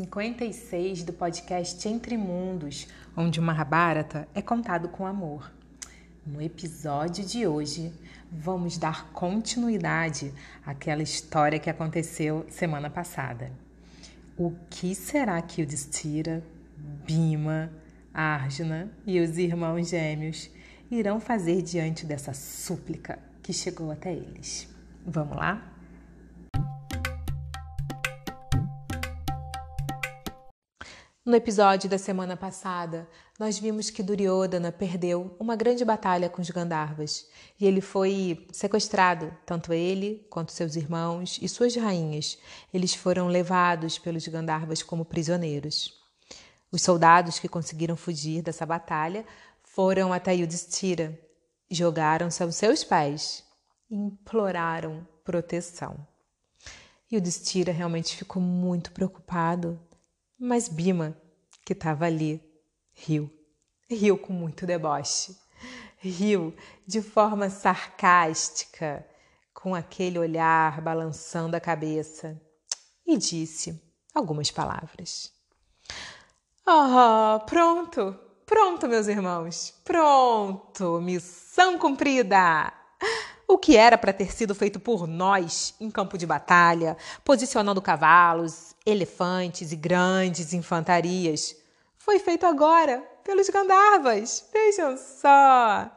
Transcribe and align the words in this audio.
56 0.00 1.02
do 1.02 1.12
podcast 1.12 1.86
Entre 1.86 2.16
Mundos, 2.16 2.88
onde 3.14 3.38
o 3.38 3.42
Mahabharata 3.42 4.26
é 4.34 4.40
contado 4.40 4.88
com 4.88 5.06
amor. 5.06 5.52
No 6.26 6.40
episódio 6.40 7.22
de 7.24 7.46
hoje, 7.46 7.92
vamos 8.32 8.78
dar 8.78 9.10
continuidade 9.12 10.32
àquela 10.64 11.02
história 11.02 11.58
que 11.58 11.68
aconteceu 11.68 12.46
semana 12.48 12.88
passada. 12.88 13.52
O 14.38 14.54
que 14.70 14.94
será 14.94 15.40
que 15.42 15.62
o 15.62 15.66
Destira, 15.66 16.42
Bima, 17.06 17.70
Arjuna 18.14 18.90
e 19.06 19.20
os 19.20 19.36
irmãos 19.36 19.90
gêmeos 19.90 20.50
irão 20.90 21.20
fazer 21.20 21.60
diante 21.60 22.06
dessa 22.06 22.32
súplica 22.32 23.18
que 23.42 23.52
chegou 23.52 23.90
até 23.90 24.14
eles? 24.14 24.66
Vamos 25.04 25.36
lá? 25.36 25.70
No 31.22 31.36
episódio 31.36 31.88
da 31.88 31.98
semana 31.98 32.34
passada, 32.34 33.06
nós 33.38 33.58
vimos 33.58 33.90
que 33.90 34.02
Duryodhana 34.02 34.72
perdeu 34.72 35.36
uma 35.38 35.54
grande 35.54 35.84
batalha 35.84 36.30
com 36.30 36.40
os 36.40 36.48
Gandharvas 36.48 37.28
e 37.60 37.66
ele 37.66 37.82
foi 37.82 38.46
sequestrado, 38.50 39.30
tanto 39.44 39.70
ele 39.74 40.26
quanto 40.30 40.50
seus 40.50 40.76
irmãos 40.76 41.38
e 41.42 41.46
suas 41.46 41.76
rainhas. 41.76 42.38
Eles 42.72 42.94
foram 42.94 43.28
levados 43.28 43.98
pelos 43.98 44.26
Gandharvas 44.26 44.82
como 44.82 45.04
prisioneiros. 45.04 45.92
Os 46.72 46.80
soldados 46.80 47.38
que 47.38 47.50
conseguiram 47.50 47.96
fugir 47.96 48.40
dessa 48.40 48.64
batalha 48.64 49.26
foram 49.62 50.14
até 50.14 50.32
Yudhishthira, 50.34 51.20
jogaram-se 51.70 52.42
aos 52.42 52.56
seus 52.56 52.82
pés 52.82 53.44
e 53.90 53.94
imploraram 53.94 55.06
proteção. 55.22 55.98
Yudhishthira 57.12 57.72
realmente 57.72 58.16
ficou 58.16 58.40
muito 58.40 58.90
preocupado 58.92 59.78
mas 60.40 60.68
Bima, 60.68 61.14
que 61.66 61.74
estava 61.74 62.06
ali, 62.06 62.42
riu. 62.94 63.30
Riu 63.90 64.16
com 64.16 64.32
muito 64.32 64.64
deboche. 64.64 65.36
Riu 65.98 66.56
de 66.86 67.02
forma 67.02 67.50
sarcástica, 67.50 69.06
com 69.52 69.74
aquele 69.74 70.18
olhar 70.18 70.80
balançando 70.80 71.54
a 71.54 71.60
cabeça, 71.60 72.40
e 73.06 73.18
disse 73.18 73.78
algumas 74.14 74.50
palavras. 74.50 75.30
Oh, 76.66 77.40
pronto, 77.44 78.18
pronto, 78.46 78.88
meus 78.88 79.08
irmãos, 79.08 79.74
pronto, 79.84 81.00
missão 81.02 81.78
cumprida! 81.78 82.79
O 83.50 83.58
que 83.58 83.76
era 83.76 83.98
para 83.98 84.12
ter 84.12 84.32
sido 84.32 84.54
feito 84.54 84.78
por 84.78 85.08
nós 85.08 85.74
em 85.80 85.90
campo 85.90 86.16
de 86.16 86.24
batalha, 86.24 86.96
posicionando 87.24 87.82
cavalos, 87.82 88.76
elefantes 88.86 89.72
e 89.72 89.76
grandes 89.76 90.52
infantarias, 90.52 91.56
foi 91.98 92.20
feito 92.20 92.46
agora 92.46 93.04
pelos 93.24 93.50
Gandharvas. 93.50 94.48
Vejam 94.52 94.96
só! 94.96 95.90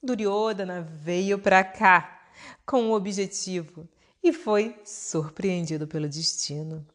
Duryodhana 0.00 0.88
veio 0.88 1.40
para 1.40 1.64
cá 1.64 2.20
com 2.64 2.80
um 2.82 2.92
objetivo 2.92 3.88
e 4.22 4.32
foi 4.32 4.80
surpreendido 4.84 5.88
pelo 5.88 6.08
destino. 6.08 6.86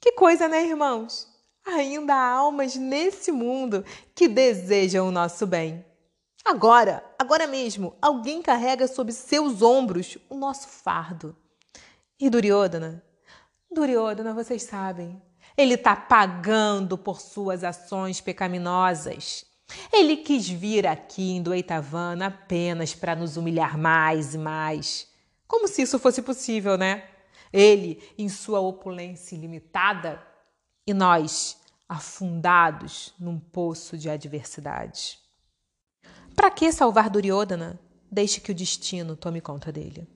Que 0.00 0.10
coisa, 0.10 0.48
né, 0.48 0.66
irmãos? 0.66 1.28
Ainda 1.64 2.12
há 2.12 2.30
almas 2.32 2.74
nesse 2.74 3.30
mundo 3.30 3.84
que 4.16 4.26
desejam 4.26 5.06
o 5.06 5.12
nosso 5.12 5.46
bem. 5.46 5.84
Agora, 6.44 7.04
agora 7.18 7.46
mesmo, 7.46 7.96
alguém 8.02 8.42
carrega 8.42 8.88
sobre 8.88 9.12
seus 9.12 9.62
ombros 9.62 10.18
o 10.28 10.34
nosso 10.34 10.68
fardo. 10.68 11.36
E 12.18 12.28
Duryodhana? 12.28 13.02
Duryodhana, 13.70 14.34
vocês 14.34 14.64
sabem, 14.64 15.22
ele 15.56 15.74
está 15.74 15.94
pagando 15.94 16.98
por 16.98 17.20
suas 17.20 17.62
ações 17.62 18.20
pecaminosas. 18.20 19.44
Ele 19.92 20.16
quis 20.16 20.48
vir 20.48 20.86
aqui 20.86 21.32
em 21.32 21.42
Dueitavana 21.42 22.26
apenas 22.26 22.94
para 22.94 23.14
nos 23.14 23.36
humilhar 23.36 23.78
mais 23.78 24.34
e 24.34 24.38
mais. 24.38 25.08
Como 25.46 25.68
se 25.68 25.82
isso 25.82 25.98
fosse 25.98 26.22
possível, 26.22 26.76
né? 26.76 27.08
Ele, 27.52 28.02
em 28.18 28.28
sua 28.28 28.60
opulência 28.60 29.34
ilimitada, 29.34 30.22
e 30.86 30.92
nós, 30.92 31.58
afundados 31.88 33.14
num 33.18 33.38
poço 33.38 33.96
de 33.96 34.10
adversidade. 34.10 35.21
Para 36.34 36.50
que 36.50 36.72
salvar 36.72 37.10
Duryodhana? 37.10 37.78
Deixe 38.10 38.40
que 38.40 38.52
o 38.52 38.54
destino 38.54 39.16
tome 39.16 39.40
conta 39.40 39.70
dele. 39.70 40.08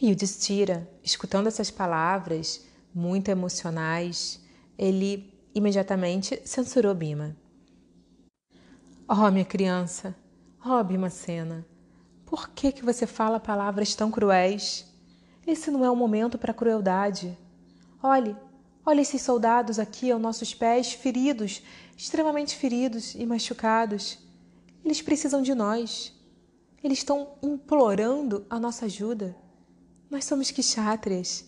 E 0.00 0.10
o 0.10 0.16
Destira, 0.16 0.90
escutando 1.02 1.46
essas 1.46 1.70
palavras 1.70 2.66
muito 2.92 3.28
emocionais, 3.28 4.40
ele 4.76 5.32
imediatamente 5.54 6.42
censurou 6.44 6.94
Bima. 6.94 7.36
Oh, 9.08 9.30
minha 9.30 9.44
criança, 9.44 10.14
oh, 10.64 10.82
Bimacena, 10.82 11.64
por 12.24 12.48
que, 12.48 12.72
que 12.72 12.84
você 12.84 13.06
fala 13.06 13.38
palavras 13.38 13.94
tão 13.94 14.10
cruéis? 14.10 14.90
Esse 15.46 15.70
não 15.70 15.84
é 15.84 15.90
o 15.90 15.94
momento 15.94 16.38
para 16.38 16.54
crueldade. 16.54 17.38
Olhe, 18.02 18.34
olhe 18.84 19.02
esses 19.02 19.22
soldados 19.22 19.78
aqui 19.78 20.10
aos 20.10 20.20
nossos 20.20 20.54
pés, 20.54 20.92
feridos, 20.92 21.62
extremamente 21.96 22.56
feridos 22.56 23.14
e 23.14 23.26
machucados. 23.26 24.18
Eles 24.84 25.00
precisam 25.00 25.42
de 25.42 25.54
nós. 25.54 26.12
Eles 26.82 26.98
estão 26.98 27.34
implorando 27.42 28.44
a 28.50 28.58
nossa 28.58 28.86
ajuda. 28.86 29.36
Nós 30.10 30.24
somos 30.24 30.50
kshatriyas. 30.50 31.44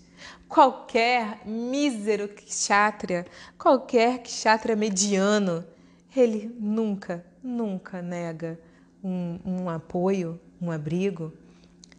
Qualquer 0.48 1.46
mísero 1.46 2.28
kshatriya, 2.28 3.26
qualquer 3.58 4.22
kshatriya 4.22 4.76
mediano, 4.76 5.64
ele 6.16 6.54
nunca, 6.58 7.26
nunca 7.42 8.00
nega 8.00 8.58
um, 9.02 9.38
um 9.44 9.68
apoio, 9.68 10.40
um 10.62 10.70
abrigo 10.70 11.32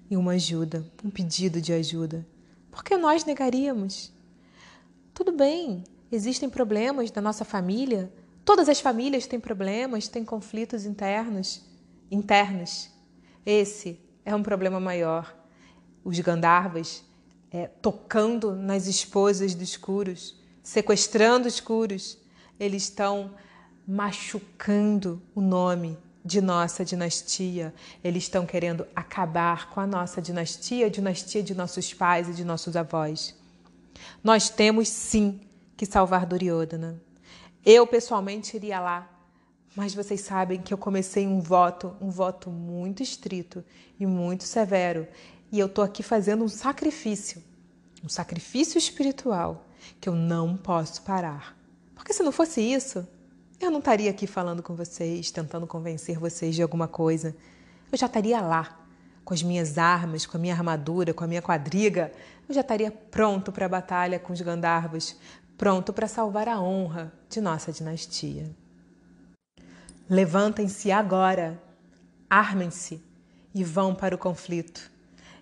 e 0.10 0.16
uma 0.16 0.34
ajuda, 0.34 0.86
um 1.04 1.10
pedido 1.10 1.62
de 1.62 1.74
ajuda. 1.74 2.26
Por 2.72 2.84
que 2.84 2.98
nós 2.98 3.26
negaríamos? 3.26 4.12
Tudo 5.14 5.32
bem, 5.32 5.84
existem 6.12 6.50
problemas 6.50 7.12
da 7.12 7.22
nossa 7.22 7.46
família, 7.46 8.12
Todas 8.46 8.70
as 8.70 8.80
famílias 8.80 9.26
têm 9.26 9.40
problemas, 9.40 10.08
têm 10.08 10.24
conflitos 10.24 10.86
internos, 10.86 11.66
internos. 12.12 12.92
Esse 13.44 14.00
é 14.24 14.36
um 14.36 14.44
problema 14.44 14.80
maior. 14.80 15.36
Os 16.04 16.20
Gandharvas 16.20 17.04
é, 17.52 17.66
tocando 17.82 18.56
nas 18.56 18.86
esposas 18.86 19.56
dos 19.56 19.76
Kuros, 19.76 20.40
sequestrando 20.62 21.48
os 21.48 21.60
Kuros, 21.60 22.20
eles 22.60 22.84
estão 22.84 23.34
machucando 23.88 25.22
o 25.34 25.42
nome 25.42 25.98
de 26.24 26.40
nossa 26.40 26.86
dinastia. 26.86 27.74
Eles 28.04 28.24
estão 28.24 28.46
querendo 28.46 28.86
acabar 28.96 29.72
com 29.72 29.80
a 29.80 29.88
nossa 29.88 30.22
dinastia, 30.22 30.86
a 30.86 30.90
dinastia 30.90 31.42
de 31.42 31.56
nossos 31.56 31.94
pais 31.94 32.30
e 32.30 32.34
de 32.34 32.44
nossos 32.44 32.76
avós. 32.76 33.36
Nós 34.24 34.50
temos 34.50 34.88
sim 34.88 35.42
que 35.76 35.86
salvar 35.86 36.26
Duryodhana. 36.26 37.05
Eu 37.66 37.88
pessoalmente 37.88 38.56
iria 38.56 38.80
lá, 38.80 39.10
mas 39.76 39.96
vocês 39.96 40.22
sabem 40.22 40.62
que 40.62 40.72
eu 40.72 40.78
comecei 40.78 41.26
um 41.26 41.40
voto, 41.40 41.96
um 42.00 42.12
voto 42.12 42.52
muito 42.52 43.02
estrito 43.02 43.64
e 44.00 44.06
muito 44.06 44.44
severo, 44.44 45.08
e 45.52 45.58
eu 45.58 45.68
tô 45.68 45.82
aqui 45.82 46.04
fazendo 46.04 46.44
um 46.44 46.48
sacrifício, 46.48 47.42
um 48.04 48.10
sacrifício 48.10 48.78
espiritual 48.78 49.66
que 50.00 50.08
eu 50.08 50.14
não 50.14 50.56
posso 50.56 51.02
parar. 51.02 51.58
Porque 51.96 52.14
se 52.14 52.22
não 52.22 52.32
fosse 52.32 52.62
isso, 52.62 53.08
eu 53.60 53.72
não 53.72 53.80
estaria 53.80 54.12
aqui 54.12 54.28
falando 54.28 54.62
com 54.62 54.76
vocês, 54.76 55.32
tentando 55.32 55.66
convencer 55.66 56.20
vocês 56.20 56.54
de 56.54 56.62
alguma 56.62 56.88
coisa. 56.88 57.36
Eu 57.92 57.98
já 57.98 58.06
estaria 58.06 58.40
lá, 58.42 58.80
com 59.24 59.34
as 59.34 59.42
minhas 59.42 59.80
armas, 59.80 60.28
com 60.28 60.38
a 60.38 60.40
minha 60.40 60.54
armadura, 60.54 61.16
com 61.16 61.24
a 61.24 61.28
minha 61.28 61.42
quadriga. 61.42 62.12
Eu 62.48 62.54
já 62.54 62.62
estaria 62.62 62.92
pronto 62.92 63.52
para 63.52 63.66
a 63.66 63.70
batalha 63.70 64.20
com 64.20 64.32
os 64.32 64.40
Gandharvas, 64.40 65.18
pronto 65.58 65.94
para 65.94 66.08
salvar 66.08 66.48
a 66.48 66.60
honra 66.60 67.12
de 67.30 67.40
nossa 67.40 67.72
dinastia. 67.72 68.50
Levantem-se 70.10 70.92
agora, 70.92 71.62
armem-se 72.30 73.02
e 73.54 73.64
vão 73.64 73.96
para 73.96 74.16
o 74.16 74.20
conflito. 74.20 74.92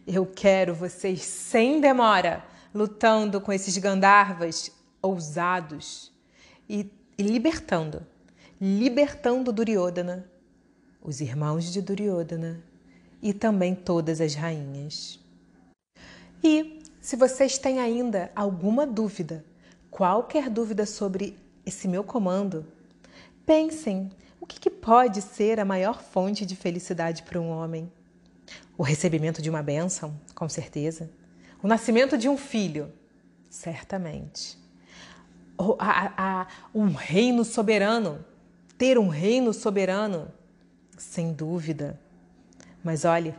Eu 0.06 0.26
quero 0.26 0.74
vocês 0.74 1.22
sem 1.22 1.82
demora, 1.82 2.44
lutando 2.74 3.42
com 3.42 3.52
esses 3.52 3.78
Gandharvas 3.78 4.72
ousados 5.02 6.12
e, 6.70 6.90
e 7.18 7.24
libertando, 7.24 8.06
libertando 8.60 9.52
Duryodhana, 9.52 10.30
os 11.02 11.20
irmãos 11.20 11.72
de 11.72 11.82
Duryodhana 11.82 12.64
e 13.22 13.34
também 13.34 13.76
todas 13.76 14.22
as 14.22 14.34
rainhas. 14.36 15.20
E 16.44 16.82
se 17.02 17.16
vocês 17.16 17.58
têm 17.58 17.80
ainda 17.80 18.32
alguma 18.36 18.86
dúvida 18.86 19.44
qualquer 19.94 20.50
dúvida 20.50 20.86
sobre 20.86 21.38
esse 21.66 21.88
meu 21.88 22.04
comando, 22.04 22.66
pensem 23.46 24.10
o 24.42 24.46
que, 24.46 24.60
que 24.60 24.70
pode 24.70 25.22
ser 25.22 25.60
a 25.60 25.66
maior 25.66 26.02
fonte 26.02 26.46
de 26.46 26.56
felicidade 26.56 27.24
para 27.24 27.40
um 27.40 27.50
homem. 27.50 27.90
O 28.78 28.84
recebimento 28.84 29.42
de 29.42 29.50
uma 29.50 29.64
bênção, 29.64 30.14
com 30.36 30.50
certeza. 30.50 31.10
O 31.62 31.68
nascimento 31.68 32.18
de 32.18 32.28
um 32.28 32.36
filho, 32.36 32.92
Certamente. 33.54 34.58
A, 35.78 36.42
a, 36.42 36.48
um 36.74 36.92
reino 36.92 37.46
soberano, 37.46 38.26
ter 38.80 38.98
um 38.98 39.10
reino 39.10 39.54
soberano, 39.54 40.28
sem 40.98 41.32
dúvida. 41.32 42.02
Mas 42.84 43.06
olhe, 43.06 43.36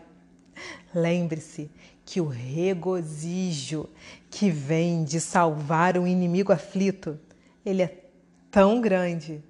lembre-se 0.95 1.69
que 2.05 2.21
o 2.21 2.29
regozijo 2.29 3.89
que 4.31 4.51
vem 4.51 5.05
de 5.05 5.21
salvar 5.21 5.97
um 5.97 6.07
inimigo 6.07 6.53
aflito, 6.53 7.19
ele 7.65 7.83
é 7.83 8.05
tão 8.51 8.81
grande, 8.81 9.43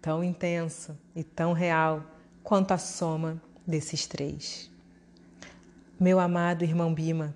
tão 0.00 0.22
intenso 0.22 0.96
e 1.16 1.24
tão 1.24 1.52
real 1.52 2.04
quanto 2.42 2.72
a 2.72 2.78
soma 2.78 3.40
desses 3.66 4.06
três. 4.06 4.70
Meu 5.98 6.18
amado 6.18 6.64
irmão 6.64 6.92
Bima, 6.92 7.34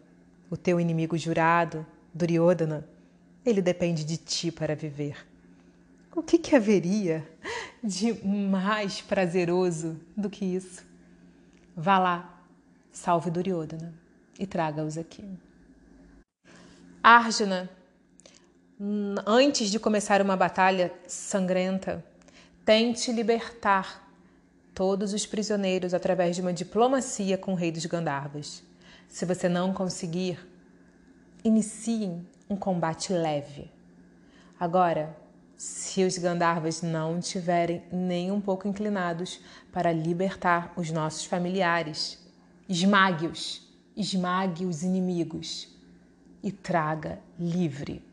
o 0.51 0.57
teu 0.57 0.81
inimigo 0.81 1.17
jurado, 1.17 1.87
Duryodhana, 2.13 2.87
ele 3.45 3.63
depende 3.63 4.05
de 4.05 4.17
ti 4.17 4.51
para 4.51 4.75
viver. 4.75 5.17
O 6.15 6.23
que, 6.23 6.39
que 6.39 6.57
haveria 6.57 7.27
de 7.83 8.13
mais 8.27 9.01
prazeroso 9.01 10.01
do 10.17 10.29
que 10.29 10.45
isso? 10.45 10.85
Vá 11.77 11.99
lá, 11.99 12.43
salve 12.91 13.31
Duryodhana 13.31 14.06
e 14.39 14.47
traga-os 14.47 14.99
aqui. 14.99 15.25
Arjuna, 17.03 17.71
antes 19.27 19.71
de 19.71 19.79
começar 19.79 20.21
uma 20.21 20.37
batalha 20.37 20.93
sangrenta, 21.07 22.05
tente 22.65 23.13
libertar 23.13 24.07
todos 24.75 25.15
os 25.15 25.25
prisioneiros 25.25 25.95
através 25.95 26.37
de 26.37 26.43
uma 26.43 26.53
diplomacia 26.53 27.39
com 27.39 27.53
o 27.53 27.55
rei 27.55 27.73
dos 27.73 27.87
Gandharvas. 27.87 28.63
Se 29.09 29.25
você 29.25 29.49
não 29.49 29.73
conseguir, 29.73 30.39
iniciem 31.43 32.27
um 32.51 32.57
combate 32.57 33.13
leve. 33.13 33.71
Agora, 34.59 35.17
se 35.57 36.05
os 36.05 36.19
Gandharvas 36.19 36.83
não 36.83 37.19
estiverem 37.19 37.83
nem 37.91 38.31
um 38.31 38.41
pouco 38.41 38.69
inclinados 38.69 39.41
para 39.73 39.93
libertar 39.93 40.73
os 40.77 40.91
nossos 40.91 41.25
familiares, 41.25 42.19
esmague-os 42.69 43.66
esmague 43.97 44.67
os 44.67 44.83
inimigos 44.83 45.69
e 46.43 46.53
traga 46.53 47.19
livre 47.39 48.05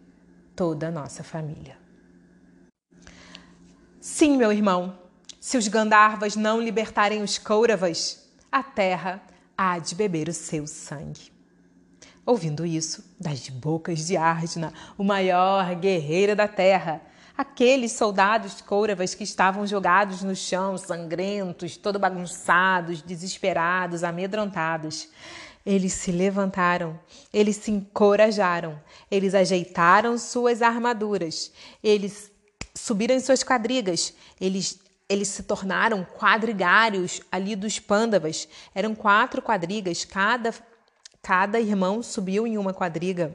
toda 0.55 0.87
a 0.87 0.91
nossa 0.91 1.23
família. 1.23 1.77
Sim, 3.99 4.37
meu 4.37 4.51
irmão, 4.51 4.97
se 5.39 5.57
os 5.57 5.67
Gandharvas 5.67 6.35
não 6.35 6.61
libertarem 6.61 7.21
os 7.21 7.37
Kauravas, 7.37 8.29
a 8.51 8.63
terra 8.63 9.21
há 9.57 9.77
de 9.77 9.93
beber 9.93 10.29
o 10.29 10.33
seu 10.33 10.65
sangue. 10.65 11.31
Ouvindo 12.25 12.65
isso, 12.65 13.03
das 13.19 13.49
bocas 13.49 14.07
de 14.07 14.15
Arjuna, 14.15 14.73
o 14.97 15.03
maior 15.03 15.75
guerreiro 15.75 16.35
da 16.35 16.47
terra, 16.47 17.01
aqueles 17.37 17.93
soldados 17.93 18.61
Kauravas 18.61 19.15
que 19.15 19.23
estavam 19.23 19.65
jogados 19.65 20.21
no 20.21 20.35
chão, 20.35 20.77
sangrentos, 20.77 21.77
todo 21.77 21.99
bagunçados, 21.99 23.01
desesperados, 23.01 24.03
amedrontados, 24.03 25.09
eles 25.65 25.93
se 25.93 26.11
levantaram, 26.11 26.99
eles 27.33 27.55
se 27.55 27.71
encorajaram, 27.71 28.79
eles 29.09 29.33
ajeitaram 29.33 30.17
suas 30.17 30.61
armaduras, 30.61 31.51
eles 31.83 32.31
subiram 32.75 33.15
em 33.15 33.19
suas 33.19 33.43
quadrigas, 33.43 34.13
eles 34.39 34.79
eles 35.09 35.27
se 35.27 35.43
tornaram 35.43 36.03
quadrigários 36.03 37.21
ali 37.31 37.55
dos 37.55 37.77
pândavas. 37.77 38.47
Eram 38.73 38.95
quatro 38.95 39.41
quadrigas, 39.41 40.05
cada 40.05 40.53
cada 41.21 41.59
irmão 41.59 42.01
subiu 42.03 42.45
em 42.47 42.57
uma 42.57 42.73
quadriga. 42.73 43.33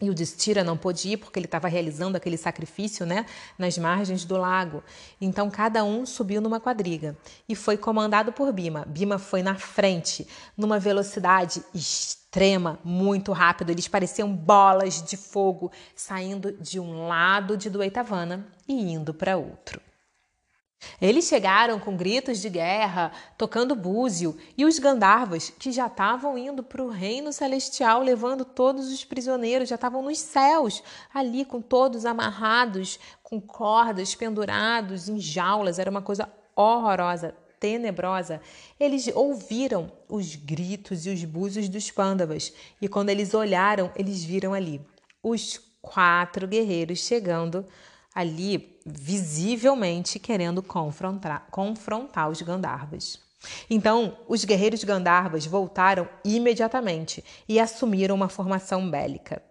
E 0.00 0.10
o 0.10 0.14
Destira 0.14 0.64
não 0.64 0.76
pôde 0.76 1.10
ir 1.10 1.16
porque 1.18 1.38
ele 1.38 1.46
estava 1.46 1.68
realizando 1.68 2.16
aquele 2.16 2.36
sacrifício 2.36 3.06
né, 3.06 3.24
nas 3.56 3.78
margens 3.78 4.24
do 4.24 4.36
lago. 4.36 4.82
Então 5.20 5.48
cada 5.48 5.84
um 5.84 6.04
subiu 6.04 6.40
numa 6.40 6.58
quadriga 6.58 7.16
e 7.48 7.54
foi 7.54 7.76
comandado 7.76 8.32
por 8.32 8.52
Bima. 8.52 8.84
Bima 8.86 9.18
foi 9.18 9.42
na 9.42 9.54
frente, 9.54 10.26
numa 10.56 10.80
velocidade 10.80 11.62
extrema, 11.72 12.78
muito 12.84 13.32
rápido. 13.32 13.70
Eles 13.70 13.86
pareciam 13.86 14.34
bolas 14.34 15.00
de 15.00 15.16
fogo 15.16 15.70
saindo 15.94 16.52
de 16.52 16.80
um 16.80 17.06
lado 17.06 17.56
de 17.56 17.70
Duetavana 17.70 18.46
e 18.66 18.74
indo 18.74 19.14
para 19.14 19.36
outro. 19.36 19.80
Eles 21.00 21.26
chegaram 21.26 21.78
com 21.78 21.96
gritos 21.96 22.40
de 22.40 22.48
guerra, 22.48 23.12
tocando 23.36 23.74
búzio, 23.74 24.36
e 24.56 24.64
os 24.64 24.78
Gandharvas, 24.78 25.50
que 25.50 25.72
já 25.72 25.86
estavam 25.86 26.36
indo 26.38 26.62
para 26.62 26.82
o 26.82 26.88
reino 26.88 27.32
celestial, 27.32 28.02
levando 28.02 28.44
todos 28.44 28.92
os 28.92 29.04
prisioneiros, 29.04 29.68
já 29.68 29.74
estavam 29.74 30.02
nos 30.02 30.18
céus, 30.18 30.82
ali 31.12 31.44
com 31.44 31.60
todos 31.60 32.04
amarrados, 32.06 32.98
com 33.22 33.40
cordas 33.40 34.14
pendurados 34.14 35.08
em 35.08 35.18
jaulas, 35.18 35.78
era 35.78 35.90
uma 35.90 36.02
coisa 36.02 36.28
horrorosa, 36.54 37.34
tenebrosa. 37.58 38.40
Eles 38.78 39.08
ouviram 39.14 39.90
os 40.08 40.34
gritos 40.36 41.06
e 41.06 41.10
os 41.10 41.24
búzios 41.24 41.68
dos 41.68 41.90
Pandavas, 41.90 42.52
e 42.80 42.88
quando 42.88 43.10
eles 43.10 43.34
olharam, 43.34 43.90
eles 43.96 44.22
viram 44.24 44.52
ali 44.52 44.80
os 45.22 45.60
quatro 45.80 46.46
guerreiros 46.46 47.00
chegando 47.00 47.66
ali 48.14 48.73
visivelmente 48.84 50.18
querendo 50.18 50.62
confrontar, 50.62 51.46
confrontar 51.50 52.28
os 52.28 52.42
Gandharvas. 52.42 53.18
Então, 53.68 54.16
os 54.28 54.44
guerreiros 54.44 54.84
Gandharvas 54.84 55.46
voltaram 55.46 56.08
imediatamente 56.24 57.24
e 57.48 57.60
assumiram 57.60 58.14
uma 58.14 58.28
formação 58.28 58.90
bélica. 58.90 59.42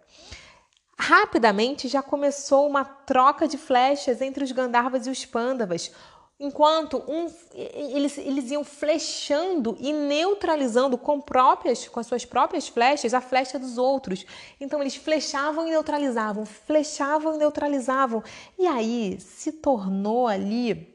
Rapidamente 0.96 1.88
já 1.88 2.02
começou 2.02 2.68
uma 2.68 2.84
troca 2.84 3.48
de 3.48 3.58
flechas 3.58 4.20
entre 4.20 4.44
os 4.44 4.52
Gandharvas 4.52 5.06
e 5.06 5.10
os 5.10 5.24
Pandavas, 5.24 5.90
enquanto 6.38 7.02
um, 7.08 7.32
eles, 7.54 8.18
eles 8.18 8.50
iam 8.50 8.64
flechando 8.64 9.76
e 9.78 9.92
neutralizando 9.92 10.98
com 10.98 11.20
próprias 11.20 11.86
com 11.88 12.00
as 12.00 12.06
suas 12.06 12.24
próprias 12.24 12.68
flechas 12.68 13.14
a 13.14 13.20
flecha 13.20 13.58
dos 13.58 13.78
outros. 13.78 14.24
Então 14.60 14.80
eles 14.80 14.96
flechavam 14.96 15.66
e 15.66 15.70
neutralizavam, 15.70 16.44
flechavam 16.44 17.34
e 17.34 17.38
neutralizavam. 17.38 18.22
E 18.58 18.66
aí 18.66 19.18
se 19.20 19.52
tornou 19.52 20.26
ali 20.26 20.94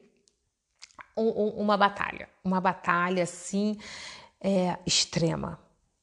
um, 1.15 1.27
um, 1.27 1.49
uma 1.61 1.77
batalha, 1.77 2.29
uma 2.43 2.59
batalha 2.59 3.23
assim 3.23 3.77
é, 4.41 4.77
extrema, 4.85 5.59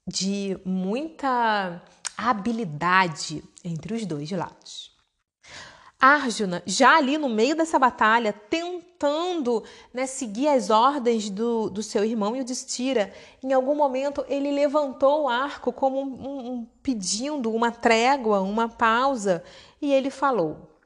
de 0.06 0.58
muita 0.64 1.82
habilidade 2.16 3.44
entre 3.62 3.94
os 3.94 4.06
dois 4.06 4.30
lados. 4.30 4.95
Arjuna, 5.98 6.62
já 6.66 6.96
ali 6.96 7.16
no 7.16 7.28
meio 7.28 7.56
dessa 7.56 7.78
batalha, 7.78 8.32
tentando 8.32 9.64
né, 9.94 10.06
seguir 10.06 10.48
as 10.48 10.68
ordens 10.68 11.30
do, 11.30 11.70
do 11.70 11.82
seu 11.82 12.04
irmão 12.04 12.36
Yudhishthira, 12.36 13.12
em 13.42 13.52
algum 13.52 13.74
momento 13.74 14.24
ele 14.28 14.50
levantou 14.50 15.24
o 15.24 15.28
arco 15.28 15.72
como 15.72 16.00
um, 16.00 16.50
um, 16.52 16.64
pedindo 16.82 17.50
uma 17.50 17.70
trégua, 17.70 18.40
uma 18.40 18.68
pausa, 18.68 19.42
e 19.80 19.92
ele 19.92 20.10
falou: 20.10 20.78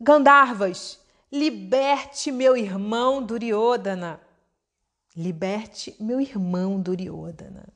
Gandharvas, 0.00 1.00
liberte 1.30 2.32
meu 2.32 2.56
irmão 2.56 3.22
Duryodhana. 3.22 4.20
Liberte 5.14 5.96
meu 5.98 6.20
irmão 6.20 6.80
Duryodhana. 6.80 7.68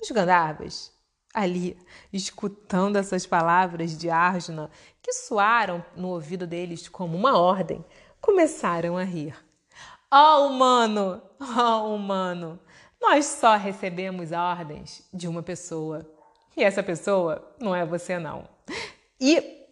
Os 0.00 0.10
Gandharvas 0.10 0.93
ali, 1.34 1.76
escutando 2.12 2.96
essas 2.96 3.26
palavras 3.26 3.98
de 3.98 4.08
Arjuna, 4.08 4.70
que 5.02 5.12
soaram 5.12 5.84
no 5.96 6.08
ouvido 6.10 6.46
deles 6.46 6.88
como 6.88 7.16
uma 7.16 7.36
ordem, 7.36 7.84
começaram 8.20 8.96
a 8.96 9.02
rir. 9.02 9.36
Ó 10.10 10.38
oh, 10.38 10.46
humano, 10.46 11.20
ó 11.40 11.82
oh, 11.82 11.94
humano, 11.94 12.60
nós 13.02 13.26
só 13.26 13.56
recebemos 13.56 14.30
ordens 14.30 15.02
de 15.12 15.26
uma 15.26 15.42
pessoa. 15.42 16.08
E 16.56 16.62
essa 16.62 16.82
pessoa 16.82 17.52
não 17.60 17.74
é 17.74 17.84
você, 17.84 18.18
não. 18.18 18.48
E 19.20 19.66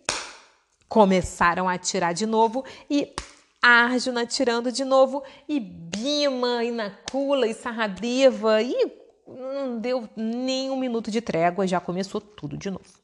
começaram 0.89 1.69
a 1.69 1.75
atirar 1.75 2.13
de 2.13 2.27
novo 2.27 2.65
e 2.91 3.15
Arjuna 3.63 4.23
atirando 4.23 4.73
de 4.73 4.85
novo 4.85 5.23
e 5.49 5.61
Bima 5.61 6.65
e 6.65 6.73
Nakula 6.73 7.47
e 7.47 7.55
Saradeva 7.55 8.61
e 8.61 9.02
não 9.37 9.79
deu 9.79 10.09
nem 10.17 10.71
um 10.71 10.77
minuto 10.77 11.11
de 11.11 11.21
trégua, 11.21 11.67
já 11.67 11.81
começou 11.81 12.21
tudo 12.21 12.57
de 12.57 12.71
novo. 12.71 13.03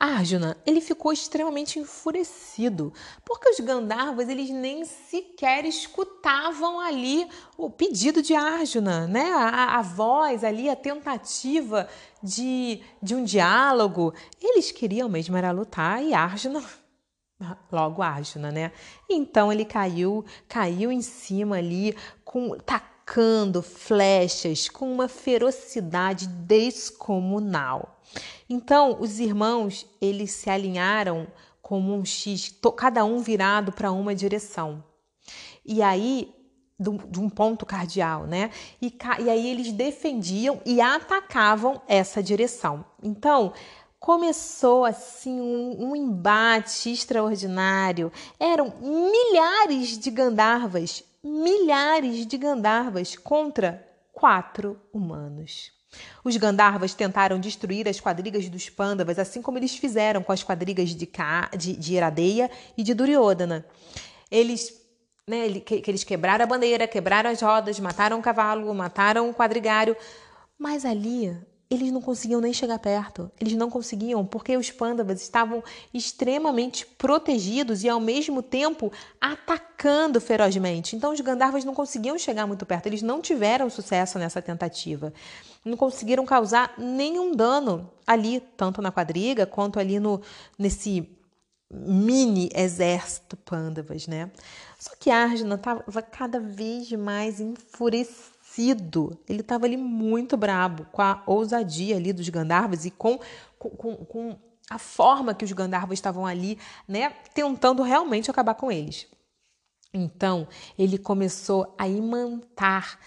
Arjuna, 0.00 0.56
ele 0.64 0.80
ficou 0.80 1.12
extremamente 1.12 1.80
enfurecido, 1.80 2.92
porque 3.24 3.48
os 3.48 3.58
Gandharvas, 3.58 4.28
eles 4.28 4.48
nem 4.48 4.84
sequer 4.84 5.64
escutavam 5.64 6.78
ali 6.78 7.26
o 7.56 7.68
pedido 7.68 8.22
de 8.22 8.32
Arjuna, 8.32 9.08
né? 9.08 9.32
A, 9.32 9.78
a 9.78 9.82
voz 9.82 10.44
ali, 10.44 10.70
a 10.70 10.76
tentativa 10.76 11.88
de, 12.22 12.80
de 13.02 13.16
um 13.16 13.24
diálogo. 13.24 14.14
Eles 14.40 14.70
queriam 14.70 15.08
mesmo 15.08 15.36
era 15.36 15.50
lutar 15.50 16.00
e 16.00 16.14
Arjuna 16.14 16.62
logo 17.72 18.00
Arjuna, 18.00 18.52
né? 18.52 18.70
Então 19.10 19.52
ele 19.52 19.64
caiu, 19.64 20.24
caiu 20.48 20.92
em 20.92 21.02
cima 21.02 21.56
ali 21.56 21.96
com 22.24 22.56
tá 22.58 22.78
atacando 23.08 23.62
flechas 23.62 24.68
com 24.68 24.92
uma 24.92 25.08
ferocidade 25.08 26.26
descomunal. 26.26 27.98
Então, 28.48 28.98
os 29.00 29.18
irmãos, 29.18 29.86
eles 30.00 30.30
se 30.32 30.50
alinharam 30.50 31.26
como 31.62 31.94
um 31.94 32.04
X, 32.04 32.54
cada 32.76 33.04
um 33.04 33.20
virado 33.20 33.72
para 33.72 33.90
uma 33.90 34.14
direção. 34.14 34.84
E 35.64 35.82
aí, 35.82 36.34
de 36.78 37.18
um 37.18 37.28
ponto 37.28 37.66
cardial, 37.66 38.26
né? 38.26 38.50
E, 38.80 38.94
e 39.20 39.30
aí 39.30 39.48
eles 39.48 39.72
defendiam 39.72 40.60
e 40.64 40.80
atacavam 40.80 41.80
essa 41.88 42.22
direção. 42.22 42.84
Então, 43.02 43.52
começou 43.98 44.84
assim 44.84 45.40
um, 45.40 45.90
um, 45.90 45.96
embate 45.96 46.90
extraordinário. 46.90 48.12
Eram 48.38 48.72
milhares 48.80 49.98
de 49.98 50.10
Gandharvas, 50.10 51.02
milhares 51.22 52.26
de 52.26 52.36
Gandharvas 52.36 53.16
contra 53.16 53.86
quatro 54.12 54.80
humanos. 54.92 55.72
Os 56.22 56.36
Gandharvas 56.36 56.94
tentaram 56.94 57.40
destruir 57.40 57.88
as 57.88 58.00
quadrigas 58.00 58.48
dos 58.48 58.68
Pandavas, 58.68 59.18
assim 59.18 59.40
como 59.40 59.58
eles 59.58 59.76
fizeram 59.76 60.22
com 60.22 60.32
as 60.32 60.42
quadrigas 60.42 60.90
de, 60.90 61.06
Ka, 61.06 61.50
de, 61.56 61.74
de 61.76 61.94
Iradeia 61.94 62.50
e 62.76 62.82
de 62.82 62.92
Duryodhana. 62.92 63.64
Eles, 64.30 64.72
né, 65.26 65.60
que, 65.60 65.80
que 65.80 65.90
eles 65.90 66.04
quebraram 66.04 66.44
a 66.44 66.48
bandeira, 66.48 66.86
quebraram 66.86 67.30
as 67.30 67.40
rodas, 67.40 67.80
mataram 67.80 68.18
o 68.18 68.22
cavalo, 68.22 68.72
mataram 68.74 69.30
o 69.30 69.34
quadrigário, 69.34 69.96
mas 70.58 70.84
ali 70.84 71.34
eles 71.70 71.92
não 71.92 72.00
conseguiam 72.00 72.40
nem 72.40 72.52
chegar 72.52 72.78
perto. 72.78 73.30
Eles 73.38 73.52
não 73.52 73.68
conseguiam 73.68 74.24
porque 74.24 74.56
os 74.56 74.70
pândavas 74.70 75.20
estavam 75.20 75.62
extremamente 75.92 76.86
protegidos 76.86 77.84
e 77.84 77.88
ao 77.88 78.00
mesmo 78.00 78.42
tempo 78.42 78.90
atacando 79.20 80.20
ferozmente. 80.20 80.96
Então 80.96 81.12
os 81.12 81.20
Gandharvas 81.20 81.64
não 81.64 81.74
conseguiam 81.74 82.18
chegar 82.18 82.46
muito 82.46 82.64
perto. 82.64 82.86
Eles 82.86 83.02
não 83.02 83.20
tiveram 83.20 83.68
sucesso 83.68 84.18
nessa 84.18 84.40
tentativa. 84.40 85.12
Não 85.62 85.76
conseguiram 85.76 86.24
causar 86.24 86.72
nenhum 86.78 87.32
dano 87.32 87.90
ali, 88.06 88.40
tanto 88.56 88.80
na 88.80 88.90
quadriga 88.90 89.44
quanto 89.44 89.78
ali 89.78 90.00
no 90.00 90.22
nesse 90.58 91.06
mini 91.70 92.48
exército 92.54 93.36
pândavas, 93.36 94.06
né? 94.06 94.30
Só 94.78 94.92
que 94.98 95.10
Arjuna 95.10 95.56
estava 95.56 96.00
cada 96.00 96.40
vez 96.40 96.90
mais 96.92 97.40
ele 98.62 99.40
estava 99.40 99.66
ali 99.66 99.76
muito 99.76 100.36
brabo 100.36 100.86
com 100.92 101.02
a 101.02 101.22
ousadia 101.26 101.96
ali 101.96 102.12
dos 102.12 102.28
Gandharvas 102.28 102.84
e 102.84 102.90
com, 102.90 103.18
com, 103.58 103.96
com 103.96 104.38
a 104.70 104.78
forma 104.78 105.34
que 105.34 105.44
os 105.44 105.52
Gandharvas 105.52 105.98
estavam 105.98 106.26
ali, 106.26 106.58
né, 106.86 107.10
tentando 107.34 107.82
realmente 107.82 108.30
acabar 108.30 108.54
com 108.54 108.70
eles. 108.70 109.06
Então, 109.92 110.46
ele 110.78 110.98
começou 110.98 111.74
a 111.78 111.88
imantar 111.88 112.98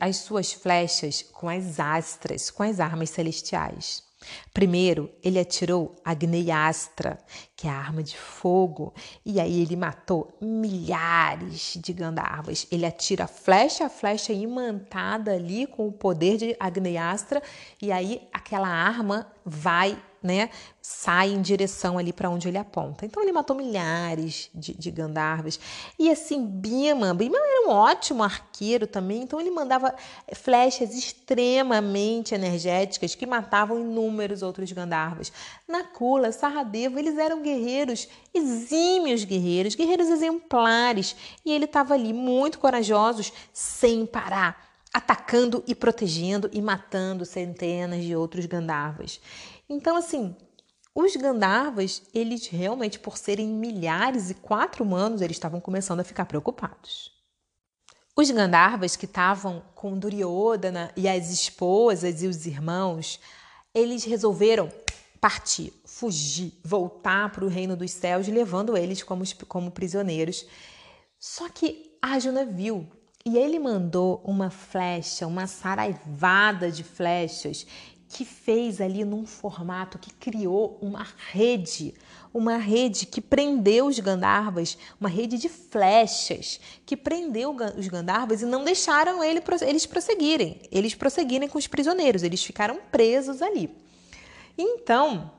as 0.00 0.16
suas 0.18 0.52
flechas 0.52 1.22
com 1.22 1.48
as 1.48 1.78
astras, 1.78 2.50
com 2.50 2.62
as 2.62 2.80
armas 2.80 3.10
celestiais. 3.10 4.09
Primeiro, 4.52 5.10
ele 5.22 5.38
atirou 5.38 5.96
Agneiastra, 6.04 7.18
que 7.56 7.66
é 7.66 7.70
a 7.70 7.76
arma 7.78 8.02
de 8.02 8.16
fogo, 8.16 8.92
e 9.24 9.40
aí 9.40 9.60
ele 9.62 9.76
matou 9.76 10.36
milhares 10.40 11.78
de 11.80 11.92
Gandharvas. 11.92 12.66
Ele 12.70 12.84
atira 12.84 13.26
flecha 13.26 13.86
a 13.86 13.90
flecha 13.90 14.32
imantada 14.32 15.32
ali 15.32 15.66
com 15.66 15.86
o 15.86 15.92
poder 15.92 16.36
de 16.36 16.56
Agneiastra, 16.58 17.42
e 17.80 17.90
aí 17.90 18.28
aquela 18.32 18.68
arma 18.68 19.26
vai 19.44 20.00
né, 20.22 20.50
sai 20.82 21.30
em 21.30 21.40
direção 21.40 21.96
ali 21.96 22.12
para 22.12 22.28
onde 22.28 22.46
ele 22.46 22.58
aponta. 22.58 23.06
Então 23.06 23.22
ele 23.22 23.32
matou 23.32 23.56
milhares 23.56 24.50
de, 24.54 24.74
de 24.74 24.90
Gandharvas. 24.90 25.58
E 25.98 26.10
assim, 26.10 26.44
Bima, 26.44 27.14
Bima 27.14 27.38
era 27.38 27.68
um 27.68 27.70
ótimo 27.70 28.22
arqueiro 28.22 28.86
também, 28.86 29.22
então 29.22 29.40
ele 29.40 29.50
mandava 29.50 29.94
flechas 30.34 30.94
extremamente 30.94 32.34
energéticas 32.34 33.14
que 33.14 33.26
matavam 33.26 33.80
inúmeros 33.80 34.42
outros 34.42 34.70
Gandharvas. 34.72 35.32
Nakula, 35.66 36.32
Saradeva, 36.32 36.98
eles 36.98 37.16
eram 37.16 37.42
guerreiros, 37.42 38.08
exímios 38.34 39.24
guerreiros, 39.24 39.74
guerreiros 39.74 40.08
exemplares, 40.08 41.16
e 41.44 41.52
ele 41.52 41.64
estava 41.64 41.94
ali 41.94 42.12
muito 42.12 42.58
corajosos, 42.58 43.32
sem 43.52 44.04
parar 44.04 44.69
atacando 44.92 45.62
e 45.66 45.74
protegendo 45.74 46.50
e 46.52 46.60
matando 46.60 47.24
centenas 47.24 48.04
de 48.04 48.14
outros 48.14 48.46
Gandharvas. 48.46 49.20
Então, 49.68 49.96
assim, 49.96 50.36
os 50.94 51.14
Gandharvas, 51.14 52.02
eles 52.12 52.46
realmente, 52.48 52.98
por 52.98 53.16
serem 53.16 53.48
milhares 53.48 54.30
e 54.30 54.34
quatro 54.34 54.84
humanos, 54.84 55.20
eles 55.20 55.36
estavam 55.36 55.60
começando 55.60 56.00
a 56.00 56.04
ficar 56.04 56.26
preocupados. 56.26 57.12
Os 58.16 58.30
Gandharvas 58.30 58.96
que 58.96 59.04
estavam 59.04 59.62
com 59.74 59.96
Duryodhana 59.96 60.92
e 60.96 61.08
as 61.08 61.30
esposas 61.30 62.22
e 62.22 62.26
os 62.26 62.44
irmãos, 62.44 63.20
eles 63.72 64.04
resolveram 64.04 64.70
partir, 65.20 65.72
fugir, 65.84 66.58
voltar 66.64 67.30
para 67.30 67.44
o 67.44 67.48
reino 67.48 67.76
dos 67.76 67.92
céus, 67.92 68.26
levando 68.26 68.76
eles 68.76 69.02
como, 69.02 69.22
como 69.46 69.70
prisioneiros. 69.70 70.44
Só 71.18 71.48
que 71.48 71.96
Arjuna 72.02 72.44
viu 72.44 72.88
e 73.24 73.36
ele 73.36 73.58
mandou 73.58 74.22
uma 74.24 74.50
flecha, 74.50 75.26
uma 75.26 75.46
saraivada 75.46 76.70
de 76.70 76.82
flechas 76.82 77.66
que 78.08 78.24
fez 78.24 78.80
ali 78.80 79.04
num 79.04 79.24
formato 79.24 79.98
que 79.98 80.12
criou 80.12 80.78
uma 80.82 81.06
rede, 81.30 81.94
uma 82.34 82.56
rede 82.56 83.06
que 83.06 83.20
prendeu 83.20 83.86
os 83.86 83.98
Gandharvas, 84.00 84.76
uma 84.98 85.08
rede 85.08 85.38
de 85.38 85.48
flechas 85.48 86.60
que 86.84 86.96
prendeu 86.96 87.54
os 87.76 87.86
Gandharvas 87.86 88.42
e 88.42 88.46
não 88.46 88.64
deixaram 88.64 89.22
ele, 89.22 89.40
eles 89.62 89.86
prosseguirem, 89.86 90.60
eles 90.72 90.94
prosseguirem 90.94 91.48
com 91.48 91.58
os 91.58 91.68
prisioneiros, 91.68 92.24
eles 92.24 92.42
ficaram 92.42 92.80
presos 92.90 93.42
ali. 93.42 93.70
Então, 94.58 95.30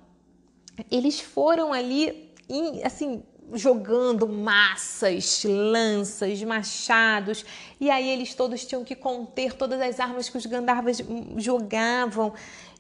eles 0.89 1.19
foram 1.19 1.73
ali, 1.73 2.33
assim, 2.83 3.21
jogando 3.53 4.27
massas, 4.27 5.43
lanças, 5.45 6.41
machados, 6.43 7.45
e 7.79 7.89
aí 7.89 8.09
eles 8.09 8.33
todos 8.33 8.65
tinham 8.65 8.83
que 8.83 8.95
conter 8.95 9.53
todas 9.53 9.81
as 9.81 9.99
armas 9.99 10.29
que 10.29 10.37
os 10.37 10.45
Gandharvas 10.45 11.01
jogavam. 11.37 12.33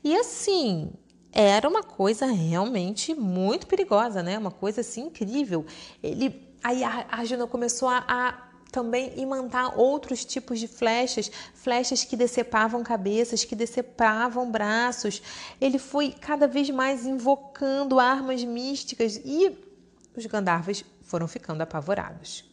E 0.03 0.15
assim, 0.15 0.91
era 1.31 1.67
uma 1.67 1.83
coisa 1.83 2.25
realmente 2.25 3.13
muito 3.13 3.67
perigosa, 3.67 4.21
né? 4.21 4.37
Uma 4.37 4.51
coisa 4.51 4.81
assim 4.81 5.05
incrível. 5.05 5.65
Ele 6.01 6.49
aí 6.63 6.83
Arjuna 6.83 7.47
começou 7.47 7.89
a, 7.89 8.03
a 8.07 8.51
também 8.71 9.11
imantar 9.19 9.77
outros 9.77 10.23
tipos 10.23 10.59
de 10.59 10.67
flechas, 10.67 11.29
flechas 11.53 12.05
que 12.05 12.15
decepavam 12.15 12.83
cabeças, 12.83 13.43
que 13.43 13.55
decepavam 13.55 14.49
braços. 14.49 15.21
Ele 15.59 15.77
foi 15.77 16.11
cada 16.11 16.47
vez 16.47 16.69
mais 16.69 17.05
invocando 17.05 17.99
armas 17.99 18.43
místicas 18.43 19.19
e 19.25 19.70
os 20.15 20.25
Gandharvas 20.25 20.83
foram 21.01 21.27
ficando 21.27 21.61
apavorados. 21.61 22.45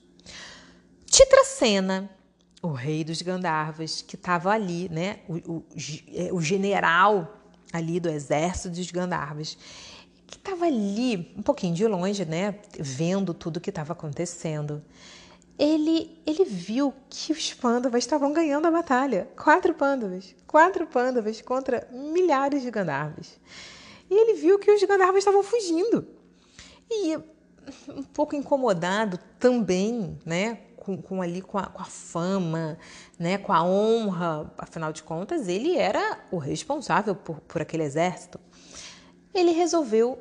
Titracena, 1.06 2.10
o 2.62 2.68
rei 2.68 3.04
dos 3.04 3.22
Gandharvas, 3.22 4.02
que 4.02 4.16
estava 4.16 4.50
ali, 4.50 4.88
né, 4.88 5.20
o, 5.28 5.36
o, 5.52 5.66
é, 6.14 6.32
o, 6.32 6.40
general 6.40 7.40
ali 7.72 8.00
do 8.00 8.08
exército 8.08 8.70
dos 8.70 8.90
Gandharvas, 8.90 9.56
que 10.26 10.36
estava 10.36 10.66
ali, 10.66 11.32
um 11.36 11.42
pouquinho 11.42 11.74
de 11.74 11.86
longe, 11.86 12.24
né, 12.24 12.58
vendo 12.78 13.32
tudo 13.32 13.56
o 13.56 13.60
que 13.60 13.70
estava 13.70 13.92
acontecendo. 13.92 14.82
Ele, 15.58 16.20
ele 16.24 16.44
viu 16.44 16.94
que 17.10 17.32
os 17.32 17.52
pândavas 17.52 18.04
estavam 18.04 18.32
ganhando 18.32 18.66
a 18.66 18.70
batalha. 18.70 19.28
Quatro 19.36 19.74
pândavas. 19.74 20.34
Quatro 20.46 20.86
pândavas 20.86 21.40
contra 21.40 21.88
milhares 21.90 22.62
de 22.62 22.70
Gandharvas. 22.70 23.40
E 24.08 24.14
ele 24.14 24.34
viu 24.34 24.58
que 24.58 24.70
os 24.70 24.80
Gandharvas 24.84 25.18
estavam 25.18 25.42
fugindo. 25.42 26.06
E 26.88 27.18
um 27.88 28.02
pouco 28.02 28.34
incomodado 28.34 29.18
também, 29.38 30.18
né? 30.25 30.58
Com, 30.76 31.00
com 31.00 31.20
ali 31.20 31.42
com 31.42 31.58
a, 31.58 31.66
com 31.66 31.82
a, 31.82 31.84
fama, 31.84 32.78
né, 33.18 33.37
com 33.37 33.52
a 33.52 33.62
honra, 33.62 34.50
afinal 34.56 34.90
de 34.90 35.02
contas, 35.02 35.46
ele 35.46 35.76
era 35.76 36.18
o 36.30 36.38
responsável 36.38 37.14
por, 37.14 37.40
por 37.40 37.60
aquele 37.60 37.82
exército. 37.82 38.40
Ele 39.34 39.50
resolveu 39.50 40.18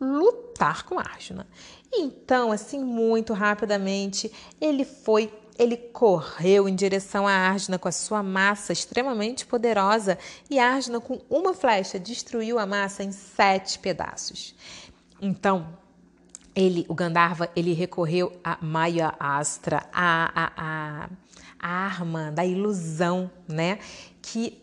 lutar 0.00 0.84
com 0.84 0.98
Arjuna. 0.98 1.46
Então, 1.92 2.52
assim, 2.52 2.82
muito 2.82 3.32
rapidamente, 3.32 4.32
ele 4.60 4.84
foi, 4.84 5.32
ele 5.58 5.76
correu 5.76 6.68
em 6.68 6.74
direção 6.74 7.26
a 7.26 7.32
Arjuna 7.32 7.78
com 7.78 7.88
a 7.88 7.92
sua 7.92 8.22
massa 8.22 8.72
extremamente 8.72 9.44
poderosa 9.44 10.18
e 10.48 10.58
Arjuna, 10.58 11.00
com 11.00 11.20
uma 11.28 11.52
flecha, 11.52 11.98
destruiu 11.98 12.58
a 12.58 12.66
massa 12.66 13.02
em 13.02 13.12
sete 13.12 13.78
pedaços. 13.78 14.54
Então, 15.20 15.66
ele, 16.58 16.84
o 16.88 16.94
Gandharva, 16.94 17.48
ele 17.54 17.72
recorreu 17.72 18.32
a 18.42 18.58
Maya 18.60 19.14
Astra, 19.20 19.88
a, 19.92 20.32
a, 20.34 20.52
a, 20.56 21.10
a 21.56 21.68
arma 21.68 22.32
da 22.32 22.44
ilusão, 22.44 23.30
né? 23.46 23.78
Que 24.20 24.58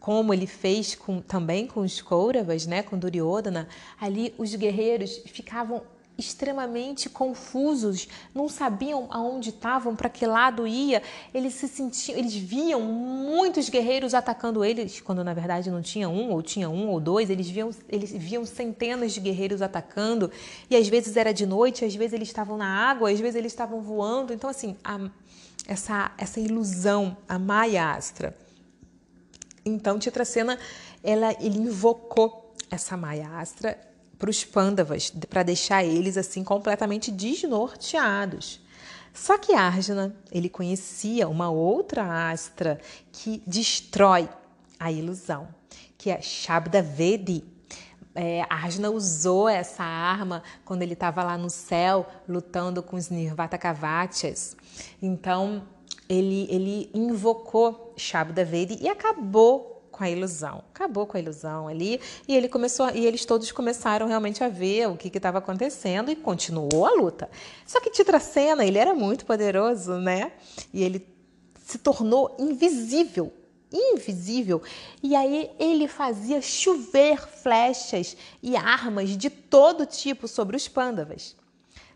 como 0.00 0.34
ele 0.34 0.48
fez 0.48 0.96
com, 0.96 1.20
também 1.20 1.68
com 1.68 1.82
os 1.82 2.02
Kauravas, 2.02 2.66
né, 2.66 2.82
com 2.82 2.98
Duryodhana, 2.98 3.68
ali 4.00 4.34
os 4.38 4.54
guerreiros 4.56 5.18
ficavam 5.26 5.82
extremamente 6.20 7.08
confusos, 7.08 8.06
não 8.34 8.48
sabiam 8.48 9.08
aonde 9.10 9.50
estavam, 9.50 9.96
para 9.96 10.08
que 10.08 10.24
lado 10.24 10.66
ia. 10.66 11.02
Eles 11.34 11.54
se 11.54 11.66
sentiam, 11.66 12.16
eles 12.16 12.34
viam 12.34 12.80
muitos 12.80 13.68
guerreiros 13.68 14.14
atacando 14.14 14.64
eles, 14.64 15.00
quando 15.00 15.24
na 15.24 15.34
verdade 15.34 15.70
não 15.70 15.82
tinha 15.82 16.08
um, 16.08 16.30
ou 16.30 16.42
tinha 16.42 16.70
um 16.70 16.88
ou 16.88 17.00
dois. 17.00 17.28
Eles 17.30 17.48
viam, 17.50 17.70
eles 17.88 18.12
viam 18.12 18.44
centenas 18.44 19.12
de 19.12 19.20
guerreiros 19.20 19.60
atacando 19.62 20.30
e 20.68 20.76
às 20.76 20.86
vezes 20.86 21.16
era 21.16 21.32
de 21.32 21.44
noite, 21.46 21.84
às 21.84 21.94
vezes 21.94 22.12
eles 22.12 22.28
estavam 22.28 22.56
na 22.56 22.68
água, 22.68 23.10
às 23.10 23.18
vezes 23.18 23.34
eles 23.34 23.52
estavam 23.52 23.80
voando. 23.80 24.32
Então 24.32 24.48
assim, 24.48 24.76
a, 24.84 25.10
essa 25.66 26.12
essa 26.16 26.38
ilusão, 26.38 27.16
a 27.28 27.38
Maia 27.38 27.92
Astra. 27.92 28.36
Então 29.64 29.98
Titracena, 29.98 30.58
ela 31.02 31.32
ele 31.40 31.58
invocou 31.58 32.54
essa 32.70 32.96
Maia 32.96 33.28
Astra 33.38 33.89
para 34.20 34.28
os 34.28 34.44
Pandavas, 34.44 35.10
para 35.30 35.42
deixar 35.42 35.82
eles 35.82 36.18
assim 36.18 36.44
completamente 36.44 37.10
desnorteados. 37.10 38.60
Só 39.14 39.38
que 39.38 39.54
Arjuna, 39.54 40.14
ele 40.30 40.50
conhecia 40.50 41.26
uma 41.26 41.50
outra 41.50 42.30
astra 42.30 42.78
que 43.10 43.42
destrói 43.46 44.28
a 44.78 44.92
ilusão, 44.92 45.48
que 45.96 46.10
é 46.10 46.20
Shabda 46.20 46.82
Vedi. 46.82 47.42
É, 48.14 48.44
Arjuna 48.50 48.90
usou 48.90 49.48
essa 49.48 49.82
arma 49.82 50.42
quando 50.66 50.82
ele 50.82 50.92
estava 50.92 51.24
lá 51.24 51.38
no 51.38 51.48
céu 51.48 52.06
lutando 52.28 52.82
com 52.82 52.96
os 52.96 53.08
Nirvatakavatyas. 53.08 54.54
Então, 55.00 55.66
ele, 56.06 56.46
ele 56.50 56.90
invocou 56.92 57.94
Shabda 57.96 58.44
Vedi 58.44 58.78
e 58.82 58.88
acabou 58.88 59.79
com 60.00 60.04
a 60.04 60.08
ilusão. 60.08 60.64
Acabou 60.74 61.06
com 61.06 61.18
a 61.18 61.20
ilusão 61.20 61.68
ali 61.68 62.00
e 62.26 62.34
ele 62.34 62.48
começou 62.48 62.88
e 62.88 63.04
eles 63.04 63.26
todos 63.26 63.52
começaram 63.52 64.06
realmente 64.06 64.42
a 64.42 64.48
ver 64.48 64.88
o 64.88 64.96
que 64.96 65.14
estava 65.14 65.36
acontecendo 65.36 66.10
e 66.10 66.16
continuou 66.16 66.86
a 66.86 66.92
luta. 66.92 67.28
Só 67.66 67.78
que 67.80 67.90
Titracena, 67.90 68.64
ele 68.64 68.78
era 68.78 68.94
muito 68.94 69.26
poderoso, 69.26 69.98
né? 69.98 70.32
E 70.72 70.82
ele 70.82 71.06
se 71.62 71.76
tornou 71.76 72.34
invisível 72.38 73.30
invisível. 73.72 74.60
E 75.00 75.14
aí 75.14 75.48
ele 75.56 75.86
fazia 75.86 76.42
chover 76.42 77.20
flechas 77.20 78.16
e 78.42 78.56
armas 78.56 79.16
de 79.16 79.30
todo 79.30 79.86
tipo 79.86 80.26
sobre 80.26 80.56
os 80.56 80.66
pândavas. 80.66 81.36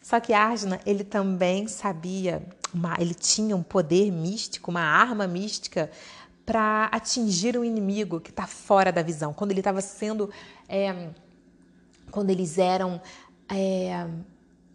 Só 0.01 0.21
que 0.21 0.33
Arjuna, 0.33 0.81
ele 0.87 1.03
também 1.03 1.67
sabia, 1.67 2.47
uma, 2.73 2.95
ele 3.01 3.13
tinha 3.13 3.57
um 3.57 3.63
poder 3.63 4.13
místico, 4.13 4.71
uma 4.71 4.83
arma 4.83 5.27
mística 5.27 5.91
para 6.45 6.87
atingir 6.93 7.57
um 7.59 7.65
inimigo 7.65 8.21
que 8.21 8.31
está 8.31 8.47
fora 8.47 8.93
da 8.93 9.03
visão. 9.03 9.33
Quando 9.33 9.51
ele 9.51 9.61
estava 9.61 9.81
sendo. 9.81 10.31
É, 10.69 11.09
quando 12.11 12.31
eles 12.31 12.59
eram. 12.59 13.01
É, 13.49 14.07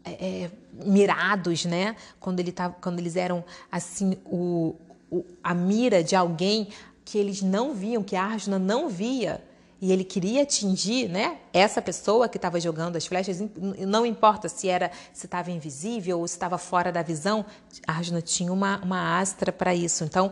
é, 0.03 0.43
é 0.43 0.51
mirados, 0.85 1.65
né? 1.65 1.95
Quando, 2.19 2.39
ele 2.39 2.51
tava, 2.51 2.75
quando 2.81 2.99
eles 2.99 3.15
eram 3.15 3.43
assim 3.71 4.17
o, 4.25 4.75
o, 5.11 5.25
a 5.43 5.53
mira 5.53 6.03
de 6.03 6.15
alguém 6.15 6.69
que 7.03 7.17
eles 7.17 7.41
não 7.41 7.73
viam, 7.73 8.03
que 8.03 8.15
Arjuna 8.15 8.59
não 8.59 8.87
via, 8.87 9.43
e 9.81 9.91
ele 9.91 10.03
queria 10.03 10.43
atingir, 10.43 11.09
né? 11.09 11.37
Essa 11.53 11.81
pessoa 11.81 12.27
que 12.27 12.37
estava 12.37 12.59
jogando 12.59 12.97
as 12.97 13.05
flechas, 13.05 13.41
não 13.57 14.05
importa 14.05 14.49
se 14.49 14.67
era 14.67 14.91
se 15.13 15.25
estava 15.25 15.51
invisível 15.51 16.19
ou 16.19 16.27
se 16.27 16.35
estava 16.35 16.57
fora 16.57 16.91
da 16.91 17.01
visão, 17.01 17.45
Arjuna 17.87 18.21
tinha 18.21 18.51
uma, 18.51 18.77
uma 18.83 19.19
astra 19.19 19.51
para 19.51 19.73
isso. 19.73 20.03
Então 20.03 20.31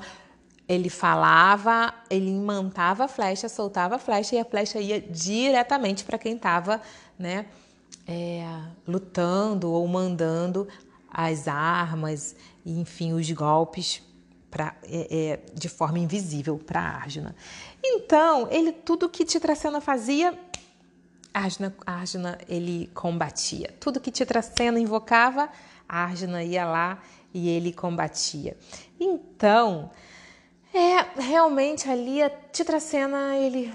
ele 0.67 0.89
falava, 0.89 1.93
ele 2.09 2.29
imantava 2.29 3.05
a 3.05 3.07
flecha, 3.07 3.47
soltava 3.47 3.95
a 3.95 3.99
flecha 3.99 4.35
e 4.35 4.39
a 4.39 4.45
flecha 4.45 4.79
ia 4.79 4.99
diretamente 4.99 6.03
para 6.03 6.17
quem 6.17 6.35
estava 6.35 6.81
né, 7.17 7.45
é, 8.05 8.45
lutando 8.85 9.71
ou 9.71 9.87
mandando 9.87 10.67
as 11.09 11.47
armas, 11.47 12.35
enfim, 12.65 13.13
os 13.13 13.31
golpes 13.31 14.03
pra, 14.51 14.75
é, 14.83 15.07
é, 15.09 15.39
de 15.53 15.69
forma 15.69 15.99
invisível 15.99 16.57
para 16.57 16.81
Arjuna. 16.81 17.35
Então, 17.83 18.47
ele 18.51 18.73
tudo 18.73 19.07
que 19.07 19.23
Titracena 19.23 19.79
fazia, 19.79 20.37
Arjuna, 21.33 21.73
Arjuna 21.85 22.37
ele 22.47 22.89
combatia. 22.93 23.73
Tudo 23.79 24.01
que 24.01 24.11
Titracena 24.11 24.79
invocava, 24.79 25.49
Arjuna 25.87 26.43
ia 26.43 26.65
lá 26.65 27.01
e 27.33 27.47
ele 27.47 27.71
combatia. 27.71 28.57
Então, 28.99 29.91
é, 30.77 31.07
realmente 31.19 31.89
ali 31.89 32.21
a 32.21 32.29
Titracena, 32.29 33.35
ele, 33.35 33.73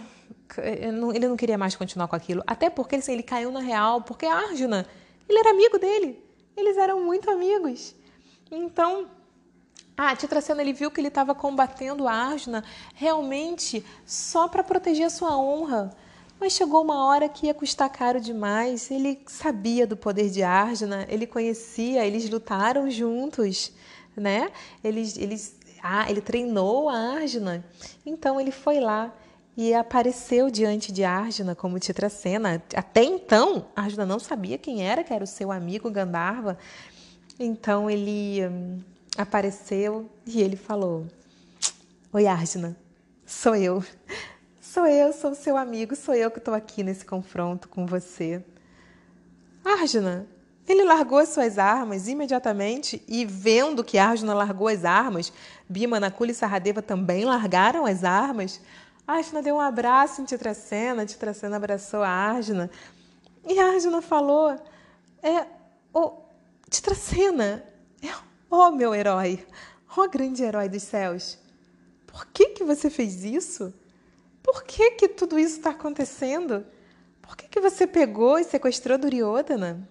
ele 1.14 1.26
não 1.26 1.36
queria 1.36 1.58
mais 1.58 1.74
continuar 1.74 2.06
com 2.06 2.14
aquilo. 2.14 2.42
Até 2.46 2.70
porque 2.70 2.96
assim, 2.96 3.12
ele 3.12 3.22
caiu 3.22 3.50
na 3.50 3.60
real, 3.60 4.02
porque 4.02 4.24
Arjuna, 4.24 4.86
ele 5.28 5.38
era 5.38 5.50
amigo 5.50 5.78
dele. 5.78 6.22
Eles 6.56 6.76
eram 6.76 7.02
muito 7.02 7.30
amigos. 7.30 7.94
Então, 8.50 9.08
a 9.96 10.14
Titracena 10.14 10.62
ele 10.62 10.72
viu 10.72 10.90
que 10.90 11.00
ele 11.00 11.08
estava 11.08 11.34
combatendo 11.34 12.06
Arjuna 12.06 12.62
realmente 12.94 13.84
só 14.06 14.46
para 14.46 14.62
proteger 14.62 15.06
a 15.06 15.10
sua 15.10 15.36
honra. 15.36 15.90
Mas 16.38 16.52
chegou 16.52 16.82
uma 16.82 17.06
hora 17.06 17.28
que 17.28 17.46
ia 17.46 17.54
custar 17.54 17.88
caro 17.90 18.20
demais. 18.20 18.90
Ele 18.90 19.20
sabia 19.26 19.86
do 19.86 19.96
poder 19.96 20.28
de 20.30 20.42
Arjuna, 20.42 21.06
ele 21.08 21.26
conhecia, 21.26 22.04
eles 22.04 22.28
lutaram 22.28 22.90
juntos, 22.90 23.72
né? 24.16 24.50
Eles, 24.82 25.16
eles 25.16 25.56
ah, 25.82 26.08
ele 26.08 26.20
treinou 26.20 26.88
a 26.88 27.16
Arjuna. 27.16 27.64
Então 28.06 28.40
ele 28.40 28.52
foi 28.52 28.78
lá 28.78 29.12
e 29.56 29.74
apareceu 29.74 30.50
diante 30.50 30.92
de 30.92 31.04
Arjuna 31.04 31.54
como 31.54 31.78
Titracena. 31.78 32.62
Até 32.74 33.02
então, 33.02 33.66
Arjuna 33.74 34.06
não 34.06 34.18
sabia 34.18 34.56
quem 34.56 34.86
era, 34.86 35.02
que 35.02 35.12
era 35.12 35.24
o 35.24 35.26
seu 35.26 35.50
amigo 35.50 35.90
Gandharva. 35.90 36.56
Então 37.38 37.90
ele 37.90 38.46
hum, 38.46 38.80
apareceu 39.16 40.08
e 40.26 40.40
ele 40.40 40.56
falou: 40.56 41.06
Oi, 42.12 42.26
Arjuna, 42.26 42.76
sou 43.26 43.56
eu. 43.56 43.84
Sou 44.60 44.86
eu, 44.86 45.12
sou 45.12 45.34
seu 45.34 45.58
amigo, 45.58 45.94
sou 45.94 46.14
eu 46.14 46.30
que 46.30 46.38
estou 46.38 46.54
aqui 46.54 46.82
nesse 46.82 47.04
confronto 47.04 47.68
com 47.68 47.84
você. 47.84 48.42
Arjuna, 49.62 50.26
ele 50.66 50.84
largou 50.84 51.18
as 51.18 51.30
suas 51.30 51.58
armas 51.58 52.06
imediatamente 52.06 53.02
e, 53.08 53.24
vendo 53.24 53.82
que 53.82 53.98
Arjuna 53.98 54.32
largou 54.32 54.68
as 54.68 54.84
armas, 54.84 55.32
Bima, 55.68 55.98
Nakula 55.98 56.30
e 56.30 56.34
Saradeva 56.34 56.80
também 56.80 57.24
largaram 57.24 57.84
as 57.84 58.04
armas. 58.04 58.60
Arjuna 59.06 59.42
deu 59.42 59.56
um 59.56 59.60
abraço 59.60 60.22
em 60.22 60.24
Titracena, 60.24 61.04
Titracena 61.04 61.56
abraçou 61.56 62.02
a 62.02 62.08
Arjuna. 62.08 62.70
E 63.46 63.58
Arjuna 63.58 64.00
falou: 64.00 64.56
é, 65.22 65.46
oh, 65.92 66.12
Titracena, 66.70 67.64
é, 68.00 68.14
oh 68.48 68.70
meu 68.70 68.94
herói, 68.94 69.44
oh 69.96 70.08
grande 70.08 70.44
herói 70.44 70.68
dos 70.68 70.84
céus, 70.84 71.38
por 72.06 72.26
que, 72.26 72.50
que 72.50 72.64
você 72.64 72.88
fez 72.88 73.24
isso? 73.24 73.74
Por 74.42 74.62
que, 74.64 74.92
que 74.92 75.08
tudo 75.08 75.38
isso 75.38 75.56
está 75.56 75.70
acontecendo? 75.70 76.64
Por 77.20 77.36
que, 77.36 77.48
que 77.48 77.60
você 77.60 77.86
pegou 77.86 78.38
e 78.38 78.44
sequestrou 78.44 78.98
Duryodhana? 78.98 79.88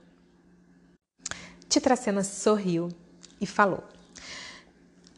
Titracena 1.72 2.22
sorriu 2.22 2.90
e 3.40 3.46
falou: 3.46 3.82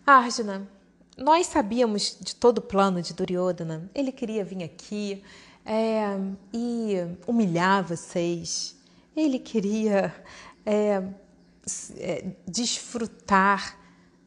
Arjuna, 0.06 0.70
nós 1.18 1.48
sabíamos 1.48 2.16
de 2.22 2.36
todo 2.36 2.60
o 2.60 2.62
plano 2.62 3.02
de 3.02 3.12
Duryodhana. 3.12 3.90
Ele 3.94 4.12
queria 4.12 4.46
vir 4.46 4.64
aqui 4.64 5.24
é, 5.66 6.16
e 6.54 6.98
humilhar 7.26 7.84
vocês. 7.84 8.76
Ele 9.16 9.40
queria 9.40 10.14
é, 10.64 11.04
é, 11.98 12.26
desfrutar 12.48 13.76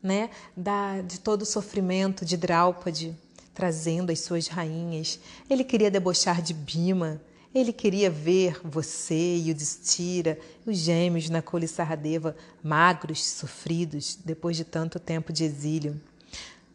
né, 0.02 0.28
da, 0.56 1.02
de 1.02 1.20
todo 1.20 1.42
o 1.42 1.46
sofrimento 1.46 2.24
de 2.24 2.36
Draupadi, 2.36 3.16
trazendo 3.54 4.10
as 4.10 4.18
suas 4.18 4.48
rainhas. 4.48 5.20
Ele 5.48 5.62
queria 5.62 5.92
debochar 5.92 6.42
de 6.42 6.52
Bima. 6.52 7.20
Ele 7.56 7.72
queria 7.72 8.10
ver 8.10 8.60
você 8.62 9.38
e 9.38 9.50
o 9.50 9.54
Destira, 9.54 10.38
os 10.66 10.76
gêmeos 10.76 11.30
na 11.30 11.42
Sarradeva, 11.66 12.36
magros, 12.62 13.26
sofridos, 13.26 14.18
depois 14.22 14.58
de 14.58 14.62
tanto 14.62 15.00
tempo 15.00 15.32
de 15.32 15.44
exílio. 15.44 15.98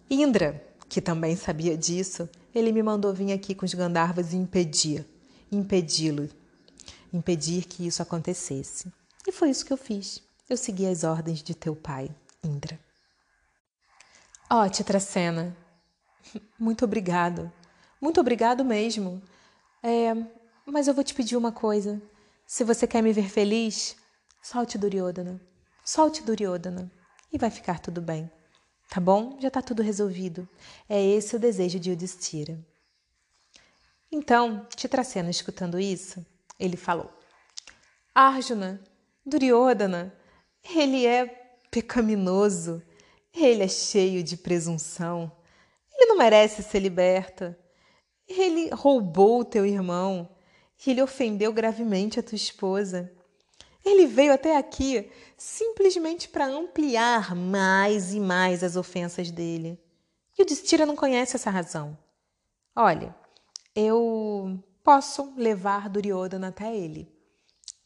Indra, 0.09 0.59
que 0.89 0.99
também 0.99 1.35
sabia 1.35 1.77
disso, 1.77 2.27
ele 2.51 2.71
me 2.71 2.81
mandou 2.81 3.13
vir 3.13 3.31
aqui 3.31 3.53
com 3.53 3.63
os 3.63 3.75
Gandharvas 3.75 4.33
e 4.33 4.37
impedir, 4.37 5.05
impedi-lo, 5.51 6.27
impedir 7.13 7.65
que 7.65 7.85
isso 7.85 8.01
acontecesse. 8.01 8.91
E 9.27 9.31
foi 9.31 9.51
isso 9.51 9.63
que 9.63 9.71
eu 9.71 9.77
fiz. 9.77 10.23
Eu 10.49 10.57
segui 10.57 10.87
as 10.87 11.03
ordens 11.03 11.43
de 11.43 11.53
teu 11.53 11.75
pai, 11.75 12.09
Indra. 12.43 12.79
Ó, 14.49 14.65
oh, 14.65 14.67
Titracena, 14.67 15.55
muito 16.57 16.85
obrigado. 16.85 17.51
Muito 18.01 18.19
obrigado 18.19 18.65
mesmo. 18.65 19.21
É, 19.83 20.40
mas 20.71 20.87
eu 20.87 20.93
vou 20.93 21.03
te 21.03 21.13
pedir 21.13 21.35
uma 21.35 21.51
coisa. 21.51 22.01
Se 22.47 22.63
você 22.63 22.87
quer 22.87 23.03
me 23.03 23.11
ver 23.11 23.29
feliz, 23.29 23.95
solte 24.41 24.77
Duryodhana. 24.77 25.39
Solte 25.83 26.23
Duryodhana 26.23 26.89
e 27.31 27.37
vai 27.37 27.49
ficar 27.49 27.79
tudo 27.79 28.01
bem. 28.01 28.31
Tá 28.89 28.99
bom? 29.01 29.37
Já 29.39 29.51
tá 29.51 29.61
tudo 29.61 29.83
resolvido. 29.83 30.47
É 30.87 31.03
esse 31.03 31.35
o 31.35 31.39
desejo 31.39 31.79
de 31.79 31.89
Yudhishthira. 31.89 32.57
Então, 34.11 34.65
Titracena 34.75 35.29
escutando 35.29 35.79
isso, 35.79 36.25
ele 36.59 36.77
falou: 36.77 37.11
Arjuna, 38.13 38.81
Duryodhana, 39.25 40.13
ele 40.75 41.05
é 41.05 41.25
pecaminoso, 41.69 42.81
ele 43.33 43.63
é 43.63 43.67
cheio 43.67 44.23
de 44.23 44.35
presunção, 44.35 45.31
ele 45.93 46.07
não 46.07 46.17
merece 46.17 46.63
ser 46.63 46.79
liberto. 46.79 47.55
Ele 48.27 48.69
roubou 48.69 49.43
teu 49.43 49.65
irmão, 49.65 50.29
ele 50.89 51.01
ofendeu 51.01 51.53
gravemente 51.53 52.19
a 52.19 52.23
tua 52.23 52.35
esposa. 52.35 53.11
Ele 53.85 54.07
veio 54.07 54.33
até 54.33 54.57
aqui 54.57 55.11
simplesmente 55.37 56.27
para 56.27 56.47
ampliar 56.47 57.35
mais 57.35 58.13
e 58.13 58.19
mais 58.19 58.63
as 58.63 58.75
ofensas 58.75 59.29
dele. 59.29 59.79
E 60.37 60.41
o 60.41 60.45
Destira 60.45 60.85
não 60.85 60.95
conhece 60.95 61.35
essa 61.35 61.49
razão. 61.49 61.97
Olha, 62.75 63.15
eu 63.75 64.63
posso 64.83 65.33
levar 65.35 65.89
Duryodhana 65.89 66.47
até 66.47 66.75
ele, 66.75 67.11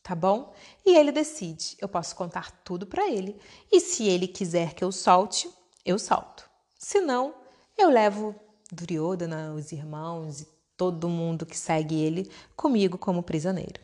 tá 0.04 0.16
bom? 0.16 0.54
E 0.86 0.96
ele 0.96 1.12
decide. 1.12 1.76
Eu 1.82 1.90
posso 1.90 2.16
contar 2.16 2.52
tudo 2.64 2.86
para 2.86 3.10
ele. 3.10 3.40
E 3.72 3.80
se 3.80 4.08
ele 4.08 4.28
quiser 4.28 4.74
que 4.74 4.84
eu 4.84 4.92
solte, 4.92 5.50
eu 5.84 5.98
solto. 5.98 6.50
Se 6.78 7.02
não, 7.02 7.34
eu 7.78 7.90
levo 7.90 8.36
Duryodhana, 8.72 9.54
os 9.54 9.72
irmãos 9.72 10.42
e 10.42 10.55
todo 10.78 11.10
mundo 11.10 11.46
que 11.46 11.58
segue 11.58 11.96
ele 11.96 12.32
comigo 12.56 12.98
como 12.98 13.24
prisioneiro. 13.24 13.82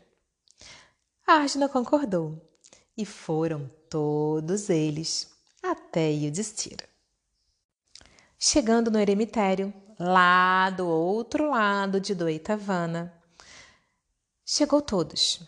Arjuna 1.25 1.69
concordou 1.69 2.41
e 2.97 3.05
foram 3.05 3.71
todos 3.89 4.69
eles 4.69 5.31
até 5.63 6.11
Yudhishthira. 6.11 6.89
Chegando 8.37 8.91
no 8.91 8.99
eremitério, 8.99 9.73
lá 9.99 10.69
do 10.69 10.87
outro 10.87 11.49
lado 11.49 12.01
de 12.01 12.15
Doitavana, 12.15 13.13
chegou 14.45 14.81
todos. 14.81 15.41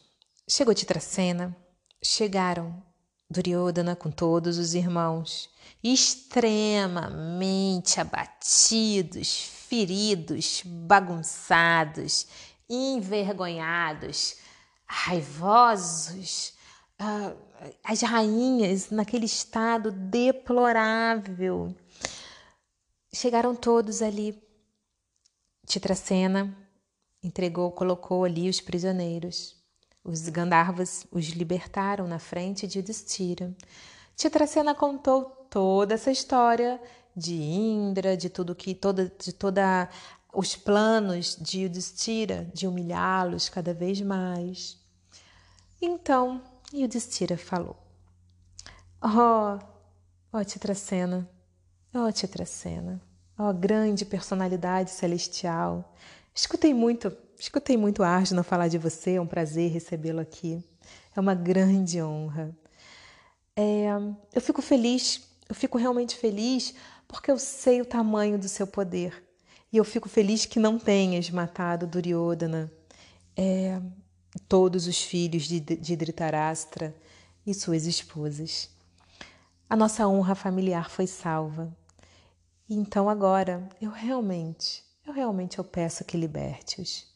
Chegou 0.48 0.74
Titracena, 0.74 1.56
chegaram 2.04 2.84
Duryodhana 3.30 3.96
com 3.96 4.12
todos 4.12 4.58
os 4.60 4.74
irmãos, 4.76 5.50
extremamente 5.84 8.00
abatidos, 8.00 9.50
feridos, 9.74 10.62
bagunçados, 10.64 12.28
envergonhados, 12.70 14.36
raivosos, 14.86 16.54
uh, 17.02 17.36
as 17.84 18.04
rainhas 18.04 18.92
naquele 18.92 19.26
estado 19.26 19.92
deplorável. 19.92 21.76
Chegaram 23.12 23.56
todos 23.56 24.04
ali. 24.04 24.40
Titracena 25.66 26.56
entregou, 27.24 27.72
colocou 27.72 28.26
ali 28.26 28.48
os 28.48 28.62
prisioneiros. 28.62 29.60
Os 30.04 30.30
Gandharvas 30.30 31.08
os 31.12 31.30
libertaram 31.30 32.08
na 32.08 32.20
frente 32.20 32.68
de 32.68 32.78
Yudhishthira. 32.78 33.58
Titracena 34.16 34.76
contou 34.76 35.24
toda 35.50 35.96
essa 35.96 36.12
história 36.12 36.80
de 37.16 37.36
Indra, 37.36 38.18
de 38.18 38.30
tudo 38.30 38.56
que 38.56 38.74
toda 38.74 39.12
de 39.20 39.34
toda 39.34 39.90
os 40.34 40.56
planos 40.56 41.38
de 41.40 41.62
Yudhishthira 41.62 42.50
de 42.54 42.68
humilhá-los 42.68 43.50
cada 43.50 43.74
vez 43.74 44.02
mais. 44.02 44.78
Então, 45.82 46.42
Yudhishthira 46.74 47.38
falou: 47.38 47.78
Oh, 49.02 49.60
ó 50.32 50.44
Titracena, 50.44 51.30
ó 51.94 52.12
Titracena, 52.12 53.02
ó 53.38 53.54
grande 53.54 54.06
personalidade 54.06 54.90
celestial. 54.90 55.94
Escutei 56.34 56.74
muito, 56.74 57.16
escutei 57.38 57.78
muito 57.78 58.02
Arjuna 58.02 58.42
falar 58.42 58.68
de 58.68 58.80
você, 58.80 59.16
é 59.16 59.22
um 59.22 59.28
prazer 59.28 59.72
recebê-lo 59.72 60.20
aqui. 60.20 60.64
É 61.16 61.20
uma 61.20 61.36
grande 61.36 62.02
honra. 62.02 62.56
É, 63.56 63.88
eu 64.34 64.42
fico 64.42 64.64
feliz, 64.64 65.22
eu 65.48 65.54
fico 65.54 65.78
realmente 65.78 66.16
feliz 66.16 66.74
porque 67.08 67.30
eu 67.32 67.38
sei 67.38 67.82
o 67.82 67.86
tamanho 67.86 68.38
do 68.38 68.48
seu 68.48 68.68
poder. 68.68 69.24
E 69.72 69.78
eu 69.78 69.84
fico 69.84 70.08
feliz 70.08 70.46
que 70.46 70.60
não 70.60 70.78
tenhas 70.78 71.30
matado 71.30 71.88
Duryodhana. 71.88 72.72
É, 73.36 73.82
todos 74.48 74.88
os 74.88 75.02
filhos 75.02 75.44
de, 75.44 75.60
de 75.60 75.96
Dhritarashtra 75.96 76.96
e 77.46 77.54
suas 77.54 77.86
esposas. 77.86 78.70
A 79.70 79.76
nossa 79.76 80.08
honra 80.08 80.36
familiar 80.36 80.90
foi 80.90 81.08
salva. 81.08 81.76
E 82.70 82.76
então 82.76 83.10
agora 83.10 83.68
eu 83.82 83.92
realmente, 83.92 84.84
eu 85.06 85.14
realmente 85.14 85.58
eu 85.58 85.64
peço 85.64 86.06
que 86.06 86.18
liberte-os. 86.18 87.08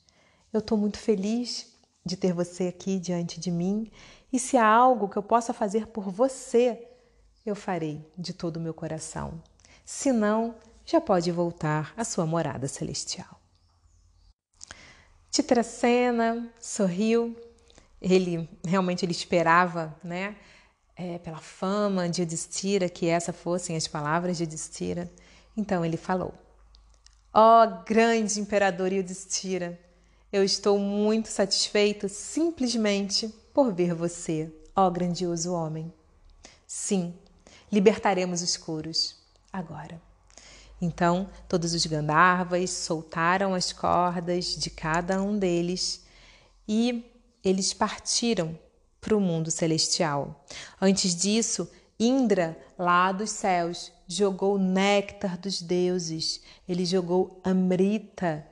Eu 0.52 0.60
estou 0.60 0.78
muito 0.78 0.97
feliz 0.97 1.73
de 2.06 2.15
ter 2.15 2.34
você 2.34 2.67
aqui 2.67 3.00
diante 3.00 3.39
de 3.39 3.52
mim 3.52 3.91
e 4.32 4.39
se 4.39 4.58
há 4.58 4.65
algo 4.65 5.08
que 5.08 5.17
eu 5.17 5.23
possa 5.23 5.54
fazer 5.54 5.88
por 5.88 6.10
você, 6.10 6.88
eu 7.45 7.56
farei 7.56 8.06
de 8.17 8.34
todo 8.34 8.58
o 8.58 8.62
meu 8.62 8.73
coração. 8.73 9.41
Se 9.89 10.12
não, 10.12 10.54
já 10.86 11.00
pode 11.00 11.32
voltar 11.32 11.93
à 11.95 12.04
sua 12.04 12.26
morada 12.26 12.67
celestial. 12.67 13.39
Titracena 15.32 16.52
sorriu. 16.60 17.34
Ele 18.02 18.50
realmente 18.65 19.06
ele 19.06 19.13
esperava, 19.13 19.95
né? 20.04 20.36
É, 20.93 21.17
pela 21.19 21.38
fama 21.38 22.10
de 22.10 22.21
Yudhishthira, 22.21 22.89
que 22.89 23.08
essas 23.08 23.34
fossem 23.34 23.78
as 23.78 23.88
palavras 23.88 24.36
de 24.36 24.43
Yudhishthira. 24.43 25.10
Então 25.56 25.86
ele 25.86 25.95
falou: 25.95 26.34
Ó 27.34 27.63
oh, 27.63 27.84
grande 27.86 28.41
imperador 28.41 28.91
Yudhishthira, 28.91 29.80
eu 30.34 30.43
estou 30.43 30.78
muito 30.78 31.30
satisfeito 31.30 32.10
simplesmente 32.10 33.30
por 33.54 33.73
ver 33.73 33.93
você, 33.93 34.54
ó 34.76 34.86
oh, 34.86 34.91
grandioso 34.91 35.54
homem. 35.54 35.93
Sim, 36.67 37.17
libertaremos 37.71 38.41
os 38.41 38.58
curos 38.58 39.16
agora. 39.58 40.02
Então, 40.82 41.28
todos 41.50 41.74
os 41.74 41.86
Gandharvas 41.86 42.70
soltaram 42.70 43.54
as 43.54 43.74
cordas 43.74 44.56
de 44.56 44.70
cada 44.70 45.22
um 45.22 45.38
deles 45.38 46.06
e 46.67 47.12
eles 47.43 47.74
partiram 47.74 48.58
para 49.02 49.15
o 49.15 49.22
mundo 49.22 49.50
celestial. 49.50 50.46
Antes 50.80 51.15
disso, 51.15 51.70
Indra, 52.00 52.56
lá 52.78 53.12
dos 53.12 53.32
céus, 53.32 53.91
jogou 54.08 54.60
néctar 54.60 55.36
dos 55.38 55.62
deuses, 55.62 56.41
ele 56.70 56.86
jogou 56.86 57.41
Amrita. 57.43 58.46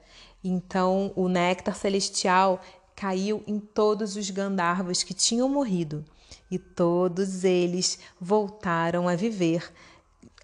Então, 0.43 1.13
o 1.15 1.27
néctar 1.27 1.75
celestial 1.75 2.59
caiu 2.95 3.43
em 3.45 3.59
todos 3.59 4.15
os 4.15 4.29
Gandharvas 4.31 5.03
que 5.03 5.13
tinham 5.13 5.47
morrido 5.47 6.03
e 6.49 6.57
todos 6.57 7.43
eles 7.43 7.99
voltaram 8.19 9.07
a 9.07 9.15
viver 9.15 9.71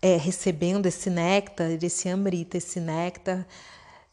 é, 0.01 0.17
recebendo 0.17 0.87
esse 0.87 1.09
néctar, 1.09 1.71
esse 1.71 2.09
amrita, 2.09 2.57
esse 2.57 2.79
néctar 2.79 3.47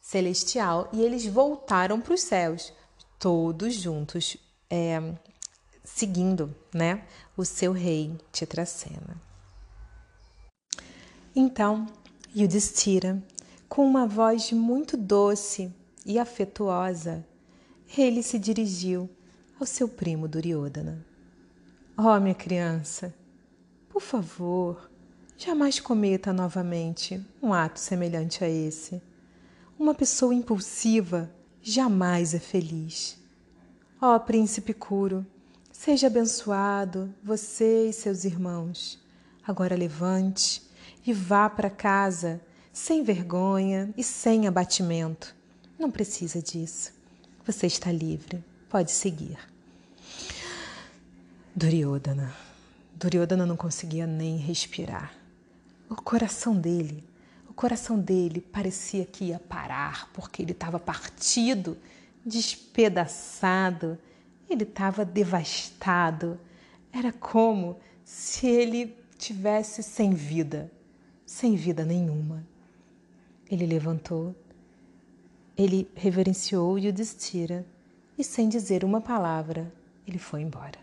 celestial, 0.01 0.89
e 0.93 1.03
eles 1.03 1.27
voltaram 1.27 2.01
para 2.01 2.15
os 2.15 2.21
céus, 2.21 2.73
todos 3.19 3.75
juntos, 3.75 4.37
é, 4.71 5.15
seguindo 5.83 6.55
né, 6.75 7.05
o 7.37 7.45
seu 7.45 7.73
rei 7.73 8.17
Titracena. 8.33 9.21
Então, 11.35 11.87
Yudhishthira, 12.37 13.23
com 13.69 13.85
uma 13.85 14.07
voz 14.07 14.53
muito 14.53 14.97
doce 14.97 15.73
e 16.05 16.19
afetuosa, 16.19 17.25
ele 17.97 18.23
se 18.23 18.39
dirigiu 18.39 19.09
ao 19.59 19.67
seu 19.67 19.89
primo 19.89 20.29
Duryodhana. 20.29 21.05
Oh, 21.97 22.19
minha 22.21 22.35
criança, 22.35 23.15
por 23.89 24.01
favor, 24.01 24.91
Jamais 25.41 25.79
cometa 25.79 26.33
novamente 26.33 27.25
um 27.41 27.55
ato 27.55 27.79
semelhante 27.79 28.43
a 28.43 28.49
esse. 28.49 29.01
Uma 29.79 29.95
pessoa 29.95 30.35
impulsiva 30.35 31.31
jamais 31.63 32.35
é 32.35 32.41
feliz. 32.41 33.17
Ó 34.03 34.17
oh, 34.17 34.21
príncipe 34.21 34.75
Curo, 34.75 35.25
seja 35.71 36.09
abençoado, 36.09 37.15
você 37.23 37.89
e 37.89 37.93
seus 37.93 38.25
irmãos. 38.25 39.01
Agora 39.47 39.77
levante 39.77 40.61
e 41.07 41.13
vá 41.13 41.49
para 41.49 41.71
casa 41.71 42.41
sem 42.73 43.05
vergonha 43.05 43.95
e 43.97 44.03
sem 44.03 44.49
abatimento. 44.49 45.37
Não 45.79 45.89
precisa 45.89 46.43
disso. 46.43 46.93
Você 47.47 47.69
está 47.69 47.93
livre. 47.93 48.45
Pode 48.69 48.91
seguir. 48.91 49.39
Duryodhana. 51.55 52.35
Duryodhana 52.97 53.47
não 53.47 53.57
conseguia 53.57 54.05
nem 54.05 54.37
respirar. 54.37 55.18
O 55.91 55.97
coração 55.97 56.55
dele, 56.55 57.03
o 57.49 57.53
coração 57.53 57.99
dele 57.99 58.41
parecia 58.41 59.05
que 59.05 59.27
ia 59.27 59.39
parar, 59.39 60.11
porque 60.13 60.43
ele 60.43 60.53
estava 60.53 60.79
partido, 60.79 61.77
despedaçado, 62.25 63.99
ele 64.49 64.65
estava 64.65 65.05
devastado. 65.05 66.39
Era 66.93 67.13
como 67.13 67.79
se 68.05 68.47
ele 68.47 68.97
tivesse 69.17 69.83
sem 69.83 70.15
vida, 70.15 70.71
sem 71.25 71.57
vida 71.57 71.85
nenhuma. 71.85 72.47
Ele 73.51 73.67
levantou, 73.67 74.35
ele 75.57 75.91
reverenciou 75.95 76.79
Yudhishthira 76.79 77.67
e, 78.17 78.23
sem 78.23 78.49
dizer 78.49 78.85
uma 78.85 79.01
palavra, 79.01 79.73
ele 80.07 80.19
foi 80.19 80.43
embora. 80.43 80.79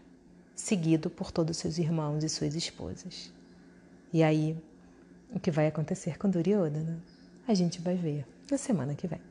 seguido 0.55 1.09
por 1.09 1.31
todos 1.31 1.57
seus 1.57 1.77
irmãos 1.77 2.23
e 2.23 2.29
suas 2.29 2.55
esposas. 2.55 3.31
E 4.13 4.23
aí, 4.23 4.57
o 5.33 5.39
que 5.39 5.51
vai 5.51 5.67
acontecer 5.67 6.17
com 6.17 6.29
Duryodhana? 6.29 7.01
A 7.47 7.53
gente 7.53 7.81
vai 7.81 7.95
ver 7.95 8.25
na 8.49 8.57
semana 8.57 8.95
que 8.95 9.07
vem. 9.07 9.21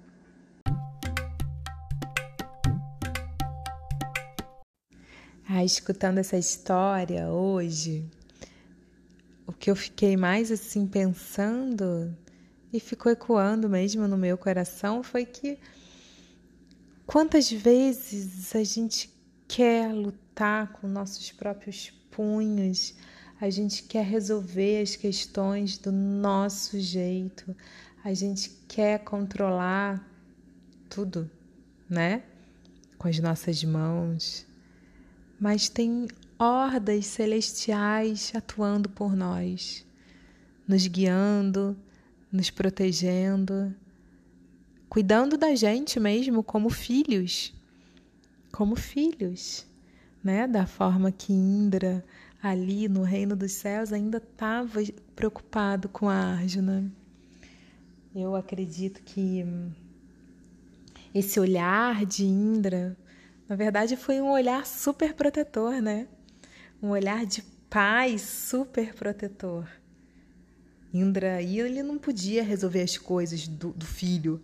Ah, 5.49 5.65
escutando 5.65 6.19
essa 6.19 6.37
história 6.37 7.29
hoje, 7.29 8.05
o 9.47 9.53
que 9.53 9.71
eu 9.71 9.77
fiquei 9.77 10.17
mais 10.17 10.51
assim 10.51 10.87
pensando 10.87 12.17
e 12.73 12.81
ficou 12.81 13.13
ecoando 13.13 13.69
mesmo 13.69 14.09
no 14.09 14.17
meu 14.17 14.37
coração 14.37 15.03
foi 15.03 15.25
que 15.25 15.59
quantas 17.07 17.51
vezes 17.51 18.57
a 18.57 18.65
gente 18.65 19.13
quer 19.47 19.93
lutar 19.93 20.73
com 20.73 20.89
nossos 20.89 21.31
próprios 21.31 21.91
punhos, 22.11 22.95
a 23.41 23.51
gente 23.51 23.83
quer 23.83 24.05
resolver 24.05 24.81
as 24.81 24.97
questões 24.97 25.77
do 25.77 25.91
nosso 25.91 26.79
jeito, 26.79 27.55
a 28.03 28.15
gente 28.15 28.51
quer 28.69 29.01
controlar 29.01 30.07
tudo, 30.89 31.31
né? 31.89 32.23
Com 32.97 33.09
as 33.09 33.19
nossas 33.19 33.65
mãos. 33.65 34.47
Mas 35.41 35.69
tem 35.69 36.07
hordas 36.39 37.07
celestiais 37.07 38.33
atuando 38.35 38.89
por 38.89 39.17
nós, 39.17 39.85
nos 40.67 40.87
guiando, 40.87 41.77
nos 42.31 42.51
protegendo, 42.51 43.75
cuidando 44.89 45.37
da 45.37 45.55
gente 45.55 45.99
mesmo 45.99 46.43
como 46.43 46.71
filhos, 46.71 47.53
como 48.53 48.77
filhos, 48.77 49.67
né? 50.23 50.47
Da 50.47 50.67
forma 50.67 51.11
que 51.11 51.33
Indra 51.33 52.05
ali 52.45 52.89
no 52.89 53.03
reino 53.03 53.35
dos 53.35 53.53
céus 53.53 53.91
ainda 53.91 54.19
estava 54.19 54.83
preocupado 55.17 55.89
com 55.89 56.11
a 56.11 56.15
Arjuna. 56.15 56.93
Eu 58.15 58.37
acredito 58.37 59.03
que 59.03 59.43
esse 61.15 61.41
olhar 61.41 62.05
de 62.05 62.27
Indra, 62.27 62.95
na 63.49 63.57
verdade, 63.57 63.97
foi 63.97 64.21
um 64.21 64.31
olhar 64.31 64.67
super 64.67 65.15
protetor, 65.15 65.81
né? 65.81 66.07
Um 66.83 66.91
olhar 66.91 67.25
de 67.25 67.43
pai 67.71 68.19
super 68.19 68.93
protetor. 68.93 69.67
Indra, 70.93 71.41
e 71.41 71.59
ele 71.59 71.83
não 71.83 71.97
podia 71.97 72.45
resolver 72.45 72.83
as 72.83 72.99
coisas 72.99 73.49
do, 73.49 73.73
do 73.73 73.87
filho. 73.87 74.39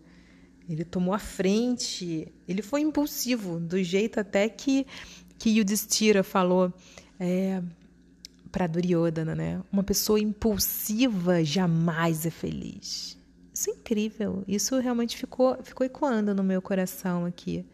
Ele 0.67 0.87
tomou 0.87 1.13
a 1.13 1.19
frente, 1.19 2.33
ele 2.49 2.63
foi 2.63 2.81
impulsivo, 2.81 3.61
do 3.61 3.83
jeito 3.83 4.19
até 4.19 4.49
que, 4.49 4.87
que 5.39 5.51
Yudhishthira 5.51 6.23
falou. 6.23 6.73
É, 7.19 7.63
para 8.51 8.67
Duryodhana, 8.67 9.35
né? 9.35 9.63
Uma 9.73 9.83
pessoa 9.83 10.19
impulsiva 10.19 11.45
jamais 11.45 12.27
é 12.27 12.31
feliz. 12.31 13.19
Isso 13.53 13.71
é 13.71 13.73
incrível. 13.75 14.45
Isso 14.49 14.79
realmente 14.79 15.17
ficou, 15.17 15.57
ficou 15.63 15.85
ecoando 15.87 16.35
no 16.35 16.43
meu 16.43 16.63
coração 16.63 17.25
aqui. 17.25 17.65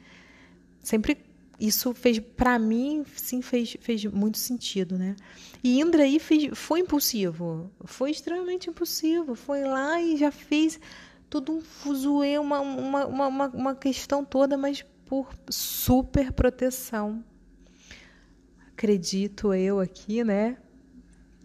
Sempre 0.82 1.18
isso 1.58 1.94
fez 1.94 2.18
para 2.18 2.58
mim 2.58 3.04
sim 3.16 3.40
fez, 3.40 3.76
fez 3.80 4.04
muito 4.04 4.38
sentido, 4.38 4.98
né? 4.98 5.16
E 5.64 5.80
Indra 5.80 6.02
aí 6.02 6.18
fez, 6.18 6.50
foi 6.58 6.80
impulsivo, 6.80 7.70
foi 7.84 8.10
extremamente 8.10 8.68
impulsivo, 8.68 9.34
foi 9.34 9.64
lá 9.64 10.00
e 10.00 10.16
já 10.16 10.30
fez 10.30 10.78
todo 11.30 11.52
um 11.52 11.60
fuzuê, 11.60 12.38
uma, 12.38 12.60
uma, 12.60 13.06
uma, 13.06 13.48
uma 13.48 13.74
questão 13.74 14.24
toda, 14.24 14.56
mas 14.56 14.84
por 15.06 15.34
super 15.48 16.32
proteção. 16.32 17.24
Acredito 18.72 19.54
eu 19.54 19.80
aqui, 19.80 20.22
né? 20.22 20.58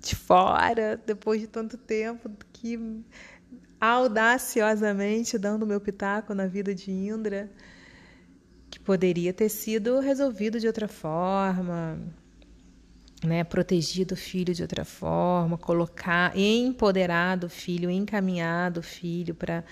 De 0.01 0.15
fora, 0.15 0.99
depois 1.05 1.39
de 1.39 1.47
tanto 1.47 1.77
tempo, 1.77 2.29
que 2.51 3.03
audaciosamente 3.79 5.37
dando 5.37 5.65
meu 5.65 5.79
pitaco 5.79 6.33
na 6.33 6.47
vida 6.47 6.73
de 6.73 6.91
Indra, 6.91 7.49
que 8.69 8.79
poderia 8.79 9.33
ter 9.33 9.49
sido 9.49 9.99
resolvido 9.99 10.59
de 10.59 10.67
outra 10.67 10.87
forma, 10.87 11.99
né, 13.23 13.43
protegido 13.43 14.13
o 14.13 14.17
filho 14.17 14.53
de 14.53 14.61
outra 14.61 14.83
forma, 14.83 15.57
colocar, 15.57 16.35
empoderado 16.37 17.47
o 17.47 17.49
filho, 17.49 17.89
encaminhado 17.89 18.79
o 18.79 18.83
filho 18.83 19.35
para 19.35 19.63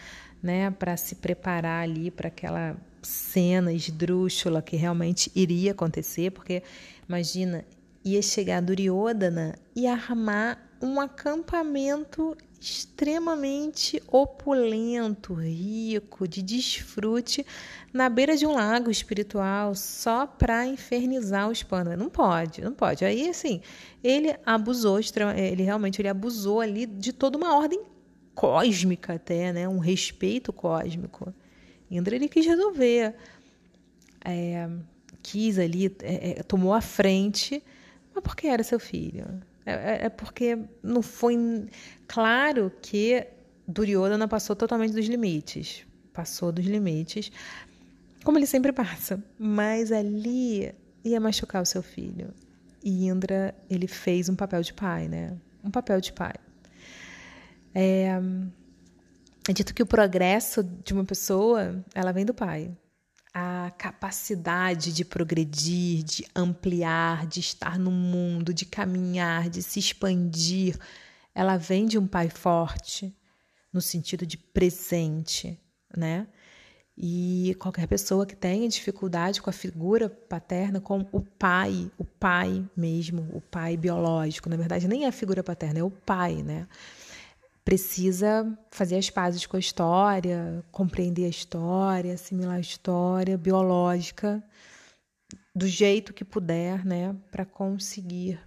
né, 0.41 0.71
para 0.71 0.95
se 0.95 1.15
preparar 1.15 1.83
ali 1.83 2.09
para 2.09 2.29
aquela 2.29 2.77
cena 3.01 3.73
esdrúxula 3.73 4.61
que 4.61 4.75
realmente 4.75 5.31
iria 5.35 5.71
acontecer, 5.71 6.31
porque 6.31 6.63
imagina, 7.07 7.65
ia 8.03 8.21
chegar 8.21 8.61
Duryodhana 8.61 9.55
e 9.75 9.87
armar 9.87 10.69
um 10.81 10.99
acampamento 10.99 12.35
extremamente 12.59 14.01
opulento, 14.07 15.33
rico, 15.33 16.27
de 16.27 16.41
desfrute 16.41 17.45
na 17.93 18.09
beira 18.09 18.35
de 18.35 18.45
um 18.45 18.53
lago 18.53 18.91
espiritual 18.91 19.73
só 19.75 20.27
para 20.27 20.65
infernizar 20.65 21.49
os 21.49 21.63
pandas. 21.63 21.97
Não 21.97 22.09
pode, 22.09 22.61
não 22.61 22.73
pode. 22.73 23.05
Aí 23.05 23.29
assim, 23.29 23.61
ele 24.03 24.35
abusou, 24.45 24.99
ele 25.35 25.63
realmente 25.63 26.01
ele 26.01 26.09
abusou 26.09 26.59
ali 26.59 26.85
de 26.85 27.13
toda 27.13 27.37
uma 27.37 27.55
ordem 27.55 27.81
cósmica 28.35 29.13
até, 29.13 29.53
né? 29.53 29.67
Um 29.67 29.79
respeito 29.79 30.51
cósmico. 30.51 31.33
Indra 31.89 32.15
ele 32.15 32.27
quis 32.27 32.45
resolver, 32.45 33.15
é, 34.23 34.69
quis 35.23 35.57
ali, 35.57 35.95
é, 36.01 36.39
é 36.39 36.43
tomou 36.43 36.73
a 36.73 36.81
frente 36.81 37.63
mas 38.19 38.23
por 38.23 38.35
que 38.35 38.47
era 38.47 38.63
seu 38.63 38.79
filho? 38.79 39.25
É, 39.65 39.71
é, 39.71 40.05
é 40.05 40.09
porque 40.09 40.57
não 40.83 41.01
foi 41.01 41.35
claro 42.07 42.71
que 42.81 43.25
Duryodhana 43.67 44.27
passou 44.27 44.55
totalmente 44.55 44.93
dos 44.93 45.05
limites. 45.07 45.85
Passou 46.13 46.51
dos 46.51 46.65
limites, 46.65 47.31
como 48.23 48.37
ele 48.37 48.45
sempre 48.45 48.73
passa. 48.73 49.23
Mas 49.37 49.91
ali 49.91 50.73
ia 51.03 51.19
machucar 51.19 51.61
o 51.61 51.65
seu 51.65 51.81
filho. 51.81 52.33
E 52.83 53.07
Indra, 53.07 53.55
ele 53.69 53.87
fez 53.87 54.27
um 54.27 54.35
papel 54.35 54.61
de 54.61 54.73
pai, 54.73 55.07
né? 55.07 55.37
Um 55.63 55.71
papel 55.71 56.01
de 56.01 56.11
pai. 56.11 56.35
É, 57.73 58.19
é 59.47 59.53
dito 59.53 59.73
que 59.73 59.83
o 59.83 59.85
progresso 59.85 60.63
de 60.63 60.93
uma 60.93 61.05
pessoa, 61.05 61.83
ela 61.93 62.11
vem 62.11 62.25
do 62.25 62.33
pai 62.33 62.71
a 63.33 63.71
capacidade 63.77 64.91
de 64.91 65.05
progredir, 65.05 66.03
de 66.03 66.25
ampliar, 66.35 67.27
de 67.27 67.39
estar 67.39 67.77
no 67.77 67.91
mundo, 67.91 68.53
de 68.53 68.65
caminhar, 68.65 69.49
de 69.49 69.61
se 69.61 69.79
expandir, 69.79 70.77
ela 71.33 71.57
vem 71.57 71.85
de 71.85 71.97
um 71.97 72.07
pai 72.07 72.29
forte, 72.29 73.15
no 73.71 73.81
sentido 73.81 74.25
de 74.25 74.37
presente, 74.37 75.59
né? 75.95 76.27
E 76.97 77.55
qualquer 77.59 77.87
pessoa 77.87 78.25
que 78.25 78.35
tenha 78.35 78.67
dificuldade 78.67 79.41
com 79.41 79.49
a 79.49 79.53
figura 79.53 80.09
paterna, 80.09 80.81
com 80.81 81.07
o 81.13 81.21
pai, 81.21 81.89
o 81.97 82.03
pai 82.03 82.67
mesmo, 82.75 83.29
o 83.31 83.39
pai 83.39 83.77
biológico, 83.77 84.49
na 84.49 84.57
verdade 84.57 84.85
nem 84.85 85.05
é 85.05 85.07
a 85.07 85.11
figura 85.13 85.41
paterna, 85.41 85.79
é 85.79 85.83
o 85.83 85.89
pai, 85.89 86.43
né? 86.43 86.67
Precisa 87.69 88.57
fazer 88.71 88.95
as 88.95 89.11
pazes 89.11 89.45
com 89.45 89.55
a 89.55 89.59
história, 89.59 90.65
compreender 90.71 91.25
a 91.25 91.29
história, 91.29 92.15
assimilar 92.15 92.55
a 92.55 92.59
história 92.59 93.37
biológica 93.37 94.43
do 95.53 95.67
jeito 95.67 96.11
que 96.11 96.25
puder, 96.25 96.83
né, 96.83 97.15
para 97.29 97.45
conseguir 97.45 98.39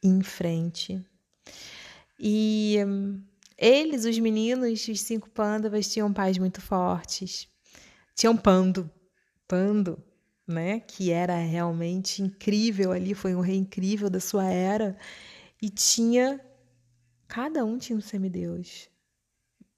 ir 0.00 0.10
em 0.10 0.22
frente. 0.22 1.04
E 2.20 2.76
eles, 3.58 4.04
os 4.04 4.16
meninos, 4.20 4.86
os 4.86 5.00
cinco 5.00 5.28
pândavas, 5.28 5.88
tinham 5.88 6.12
pais 6.12 6.38
muito 6.38 6.60
fortes. 6.60 7.48
Tinham 8.14 8.36
Pando, 8.36 8.88
Pando, 9.48 10.00
né, 10.46 10.78
que 10.78 11.10
era 11.10 11.34
realmente 11.34 12.22
incrível 12.22 12.92
ali, 12.92 13.12
foi 13.12 13.34
um 13.34 13.40
rei 13.40 13.56
incrível 13.56 14.08
da 14.08 14.20
sua 14.20 14.44
era, 14.44 14.96
e 15.60 15.68
tinha 15.68 16.40
Cada 17.28 17.64
um 17.64 17.78
tinha 17.78 17.96
um 17.96 18.00
semideus. 18.00 18.88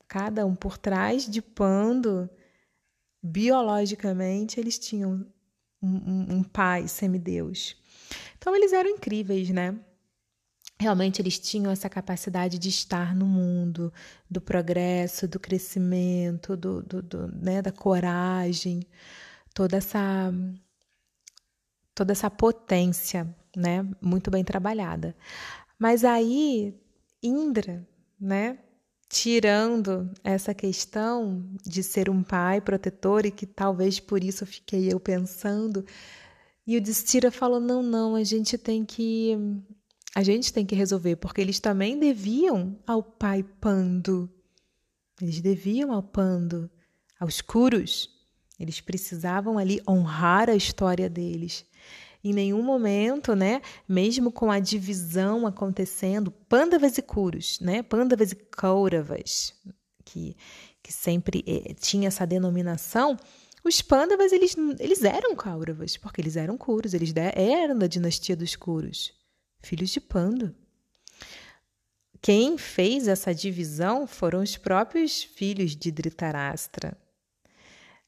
Cada 0.07 0.47
um 0.47 0.55
por 0.55 0.79
trás 0.79 1.29
de 1.29 1.43
Pando, 1.43 2.29
biologicamente, 3.23 4.59
eles 4.59 4.79
tinham 4.79 5.27
um, 5.83 5.89
um, 5.89 6.37
um 6.37 6.43
pai 6.43 6.89
semideus. 6.89 7.77
Então 8.37 8.55
eles 8.55 8.73
eram 8.73 8.91
incríveis, 8.91 9.51
né? 9.51 9.79
Realmente 10.81 11.21
eles 11.21 11.39
tinham 11.39 11.73
essa 11.73 11.89
capacidade 11.89 12.57
de 12.57 12.69
estar 12.69 13.15
no 13.15 13.27
mundo, 13.27 13.93
do 14.31 14.41
progresso, 14.41 15.27
do 15.27 15.41
crescimento, 15.41 16.57
do, 16.57 16.83
do, 16.83 17.03
do 17.03 17.29
né, 17.29 17.61
da 17.61 17.73
coragem, 17.73 18.87
toda 19.53 19.77
essa 19.77 20.33
toda 21.93 22.13
essa 22.13 22.31
potência, 22.31 23.27
né, 23.57 23.85
muito 24.01 24.31
bem 24.31 24.45
trabalhada. 24.45 25.17
Mas 25.77 26.05
aí 26.05 26.81
Indra, 27.23 27.87
né? 28.21 28.59
Tirando 29.09 30.11
essa 30.23 30.55
questão 30.55 31.49
de 31.65 31.83
ser 31.83 32.11
um 32.11 32.23
pai 32.23 32.61
protetor 32.61 33.25
e 33.25 33.31
que 33.31 33.47
talvez 33.47 33.99
por 33.99 34.23
isso 34.23 34.45
fiquei 34.45 34.93
eu 34.93 35.01
pensando 35.01 35.85
E 36.67 36.77
o 36.77 36.83
Destira 36.83 37.31
falou: 37.31 37.61
não, 37.61 37.83
não, 37.83 38.15
a 38.15 38.23
gente 38.23 38.59
tem 38.59 38.85
que. 38.85 39.35
A 40.15 40.23
gente 40.23 40.53
tem 40.53 40.67
que 40.67 40.75
resolver, 40.75 41.17
porque 41.17 41.41
eles 41.41 41.61
também 41.61 41.99
deviam 41.99 42.79
ao 42.87 43.03
pai 43.03 43.43
Pando. 43.43 44.31
Eles 45.21 45.41
deviam 45.41 45.93
ao 45.93 46.03
Pando, 46.03 46.71
aos 47.19 47.41
Curos. 47.41 48.11
Eles 48.61 48.81
precisavam 48.81 49.57
ali 49.59 49.81
honrar 49.89 50.51
a 50.51 50.57
história 50.57 51.09
deles. 51.09 51.65
Em 52.29 52.35
nenhum 52.35 52.62
momento, 52.62 53.35
né, 53.35 53.62
mesmo 53.88 54.31
com 54.31 54.51
a 54.51 54.59
divisão 54.59 55.47
acontecendo, 55.47 56.31
Pandavas 56.31 56.99
e 56.99 57.03
Kuros, 57.03 57.59
né, 57.59 57.83
Pandavas 57.83 58.33
e 58.33 58.37
Kauravas, 58.37 59.55
que, 60.05 60.37
que 60.83 60.93
sempre 60.93 61.43
eh, 61.47 61.73
tinha 61.73 62.09
essa 62.09 62.27
denominação, 62.27 63.17
os 63.64 63.81
Pandavas, 63.81 64.31
eles, 64.31 64.55
eles 64.79 65.03
eram 65.05 65.35
Kauravas, 65.35 65.97
porque 65.97 66.21
eles 66.21 66.37
eram 66.37 66.59
Kuros, 66.59 66.93
eles 66.93 67.14
eram 67.17 67.79
da 67.79 67.87
dinastia 67.87 68.37
dos 68.37 68.55
Kuros, 68.55 69.14
filhos 69.62 69.88
de 69.88 70.01
Pando. 70.01 70.55
Quem 72.21 72.59
fez 72.59 73.09
essa 73.09 73.35
divisão 73.35 74.07
foram 74.07 74.43
os 74.43 74.59
próprios 74.59 75.23
filhos 75.23 75.75
de 75.75 75.91
Dhritarashtra, 75.91 76.95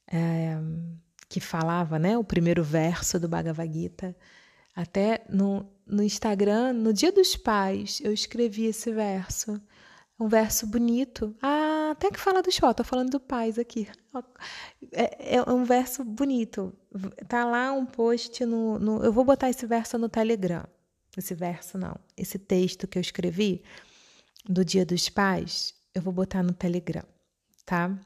é, 0.05 0.57
que 1.31 1.39
falava 1.39 1.97
né, 1.97 2.17
o 2.17 2.25
primeiro 2.25 2.61
verso 2.61 3.17
do 3.17 3.29
Bhagavad 3.29 3.73
Gita. 3.73 4.13
Até 4.75 5.23
no, 5.29 5.65
no 5.87 6.03
Instagram, 6.03 6.73
no 6.73 6.91
Dia 6.91 7.09
dos 7.09 7.37
Pais, 7.37 8.01
eu 8.03 8.11
escrevi 8.11 8.65
esse 8.65 8.91
verso. 8.91 9.61
Um 10.19 10.27
verso 10.27 10.67
bonito. 10.67 11.33
Ah, 11.41 11.91
até 11.93 12.11
que 12.11 12.19
fala 12.19 12.43
do 12.43 12.51
Xó, 12.51 12.73
tô 12.73 12.83
falando 12.83 13.11
do 13.11 13.19
pais 13.19 13.57
aqui. 13.57 13.87
É, 14.91 15.37
é, 15.37 15.49
um 15.49 15.63
verso 15.63 16.03
bonito. 16.03 16.73
Tá 17.29 17.45
lá 17.45 17.71
um 17.71 17.85
post 17.85 18.45
no, 18.45 18.77
no. 18.77 19.01
Eu 19.01 19.13
vou 19.13 19.23
botar 19.23 19.49
esse 19.49 19.65
verso 19.65 19.97
no 19.97 20.09
Telegram. 20.09 20.65
Esse 21.17 21.33
verso 21.33 21.77
não. 21.77 21.95
Esse 22.17 22.37
texto 22.37 22.89
que 22.89 22.97
eu 22.97 23.01
escrevi 23.01 23.63
do 24.47 24.65
Dia 24.65 24.85
dos 24.85 25.07
Pais, 25.07 25.73
eu 25.95 26.01
vou 26.01 26.13
botar 26.13 26.43
no 26.43 26.53
Telegram, 26.53 27.05
tá? 27.65 27.97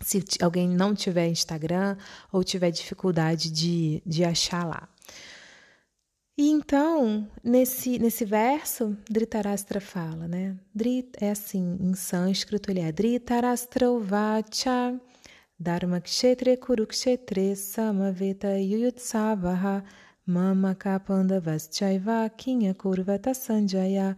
Se 0.00 0.24
alguém 0.40 0.68
não 0.68 0.94
tiver 0.94 1.28
Instagram 1.28 1.96
ou 2.32 2.42
tiver 2.42 2.70
dificuldade 2.70 3.50
de, 3.50 4.02
de 4.04 4.24
achar 4.24 4.66
lá. 4.66 4.88
E 6.36 6.48
então, 6.48 7.28
nesse, 7.44 7.98
nesse 7.98 8.24
verso, 8.24 8.96
Dhritarashtra 9.08 9.80
fala, 9.80 10.26
né? 10.26 10.56
Drit 10.74 11.10
é 11.20 11.30
assim, 11.30 11.76
em 11.78 11.94
sânscrito 11.94 12.70
ele 12.70 12.80
é 12.80 12.90
Dhritarashtra 12.90 13.86
Vacha 13.98 14.98
Dharmakshetre 15.60 16.56
Kurukshetre 16.56 17.54
Samaveta 17.54 18.58
Yuyutsavaha 18.58 19.84
Mama 20.26 20.74
Kapandavaschaiva 20.74 22.28
Kinha 22.30 22.74
Kurvata 22.74 23.34
Sanjaya 23.34 24.16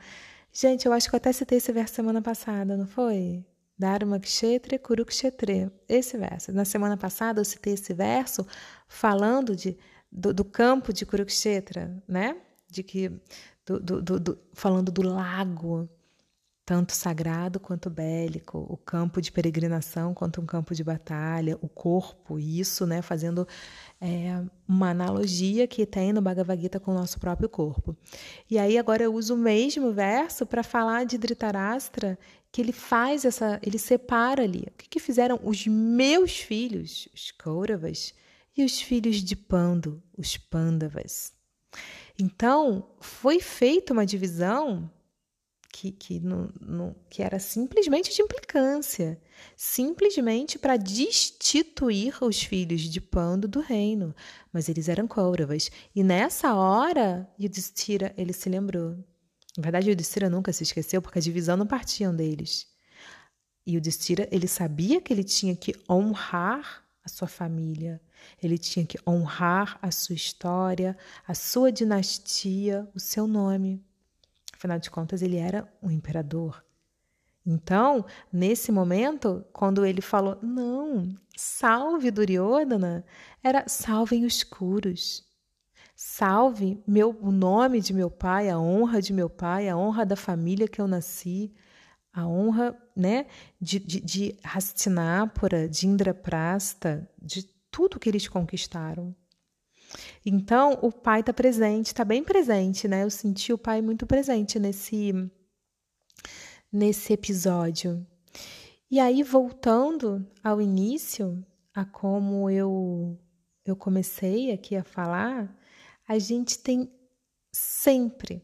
Gente, 0.52 0.86
eu 0.86 0.92
acho 0.92 1.08
que 1.08 1.16
eu 1.16 1.18
até 1.18 1.32
citei 1.32 1.58
esse 1.58 1.72
verso 1.72 1.96
semana 1.96 2.22
passada, 2.22 2.76
não 2.76 2.86
foi? 2.86 3.44
Dharma 3.78 4.20
Kshetre 4.20 4.78
Kurukshetre. 4.78 5.70
Esse 5.88 6.16
verso. 6.16 6.52
Na 6.52 6.64
semana 6.64 6.96
passada 6.96 7.40
eu 7.40 7.44
citei 7.44 7.74
esse 7.74 7.92
verso 7.92 8.46
falando 8.86 9.56
de, 9.56 9.76
do, 10.10 10.32
do 10.32 10.44
campo 10.44 10.92
de 10.92 11.04
Kurukshetra, 11.04 12.02
né? 12.06 12.36
De 12.68 12.82
que, 12.82 13.10
do, 13.66 13.80
do, 13.80 14.20
do, 14.20 14.38
falando 14.52 14.90
do 14.90 15.02
lago 15.02 15.88
tanto 16.64 16.92
sagrado 16.92 17.60
quanto 17.60 17.90
bélico, 17.90 18.66
o 18.68 18.76
campo 18.76 19.20
de 19.20 19.30
peregrinação 19.30 20.14
quanto 20.14 20.40
um 20.40 20.46
campo 20.46 20.74
de 20.74 20.82
batalha, 20.82 21.58
o 21.60 21.68
corpo, 21.68 22.38
isso, 22.38 22.86
né, 22.86 23.02
fazendo 23.02 23.46
é, 24.00 24.42
uma 24.66 24.90
analogia 24.90 25.66
que 25.66 25.84
tem 25.84 26.12
no 26.12 26.22
Bhagavad 26.22 26.60
Gita 26.60 26.80
com 26.80 26.92
o 26.92 26.94
nosso 26.94 27.20
próprio 27.20 27.48
corpo. 27.48 27.94
E 28.50 28.58
aí 28.58 28.78
agora 28.78 29.02
eu 29.02 29.14
uso 29.14 29.34
o 29.34 29.38
mesmo 29.38 29.92
verso 29.92 30.46
para 30.46 30.62
falar 30.62 31.04
de 31.04 31.18
Dhritarashtra, 31.18 32.18
que 32.50 32.62
ele 32.62 32.72
faz 32.72 33.24
essa, 33.24 33.60
ele 33.62 33.78
separa 33.78 34.42
ali. 34.42 34.64
O 34.68 34.72
que, 34.78 34.88
que 34.88 35.00
fizeram 35.00 35.38
os 35.42 35.66
meus 35.66 36.38
filhos, 36.38 37.08
os 37.14 37.30
Kauravas, 37.30 38.14
e 38.56 38.64
os 38.64 38.80
filhos 38.80 39.16
de 39.16 39.34
Pando, 39.34 40.02
os 40.16 40.36
Pandavas. 40.36 41.32
Então, 42.18 42.88
foi 43.00 43.40
feita 43.40 43.92
uma 43.92 44.06
divisão 44.06 44.88
que, 45.74 45.90
que, 45.90 46.20
no, 46.20 46.52
no, 46.60 46.94
que 47.10 47.20
era 47.20 47.40
simplesmente 47.40 48.14
de 48.14 48.22
implicância, 48.22 49.20
simplesmente 49.56 50.56
para 50.56 50.76
destituir 50.76 52.14
os 52.22 52.44
filhos 52.44 52.82
de 52.82 53.00
Pando 53.00 53.48
do 53.48 53.58
reino. 53.58 54.14
Mas 54.52 54.68
eles 54.68 54.88
eram 54.88 55.08
Kauravas. 55.08 55.72
E 55.92 56.04
nessa 56.04 56.54
hora, 56.54 57.28
Yudhishthira, 57.40 58.14
ele 58.16 58.32
se 58.32 58.48
lembrou. 58.48 58.92
Na 59.56 59.62
verdade, 59.64 59.90
Yudhishthira 59.90 60.30
nunca 60.30 60.52
se 60.52 60.62
esqueceu, 60.62 61.02
porque 61.02 61.18
a 61.18 61.22
divisão 61.22 61.56
não 61.56 61.66
partiam 61.66 62.14
deles. 62.14 62.68
E 63.66 63.74
Yudhishthira, 63.74 64.28
ele 64.30 64.46
sabia 64.46 65.00
que 65.00 65.12
ele 65.12 65.24
tinha 65.24 65.56
que 65.56 65.74
honrar 65.90 66.84
a 67.04 67.08
sua 67.08 67.26
família, 67.26 68.00
ele 68.40 68.58
tinha 68.58 68.86
que 68.86 68.98
honrar 69.04 69.76
a 69.82 69.90
sua 69.90 70.14
história, 70.14 70.96
a 71.26 71.34
sua 71.34 71.72
dinastia, 71.72 72.88
o 72.94 73.00
seu 73.00 73.26
nome. 73.26 73.84
Afinal 74.64 74.78
de 74.78 74.90
contas, 74.90 75.20
ele 75.20 75.36
era 75.36 75.70
um 75.82 75.90
imperador. 75.90 76.64
Então, 77.44 78.06
nesse 78.32 78.72
momento, 78.72 79.44
quando 79.52 79.84
ele 79.84 80.00
falou, 80.00 80.38
não, 80.40 81.14
salve 81.36 82.10
Duryodhana, 82.10 83.04
era 83.42 83.68
salvem 83.68 84.24
os 84.24 84.42
curos. 84.42 85.22
Salve 85.94 86.82
meu, 86.86 87.14
o 87.20 87.30
nome 87.30 87.78
de 87.78 87.92
meu 87.92 88.10
pai, 88.10 88.48
a 88.48 88.58
honra 88.58 89.02
de 89.02 89.12
meu 89.12 89.28
pai, 89.28 89.68
a 89.68 89.76
honra 89.76 90.06
da 90.06 90.16
família 90.16 90.66
que 90.66 90.80
eu 90.80 90.88
nasci, 90.88 91.52
a 92.10 92.26
honra 92.26 92.74
né, 92.96 93.26
de, 93.60 93.78
de, 93.78 94.00
de 94.00 94.38
Hastinapura, 94.42 95.68
de 95.68 95.86
Indraprasta, 95.86 97.06
de 97.20 97.42
tudo 97.70 98.00
que 98.00 98.08
eles 98.08 98.26
conquistaram. 98.28 99.14
Então, 100.24 100.78
o 100.82 100.90
pai 100.90 101.20
está 101.20 101.32
presente, 101.32 101.86
está 101.86 102.04
bem 102.04 102.24
presente, 102.24 102.88
né? 102.88 103.04
Eu 103.04 103.10
senti 103.10 103.52
o 103.52 103.58
pai 103.58 103.80
muito 103.80 104.06
presente 104.06 104.58
nesse, 104.58 105.12
nesse 106.72 107.12
episódio. 107.12 108.06
E 108.90 109.00
aí, 109.00 109.22
voltando 109.22 110.26
ao 110.42 110.60
início, 110.60 111.44
a 111.74 111.84
como 111.84 112.48
eu, 112.50 113.18
eu 113.64 113.76
comecei 113.76 114.52
aqui 114.52 114.76
a 114.76 114.84
falar, 114.84 115.56
a 116.06 116.18
gente 116.18 116.58
tem 116.58 116.92
sempre, 117.52 118.42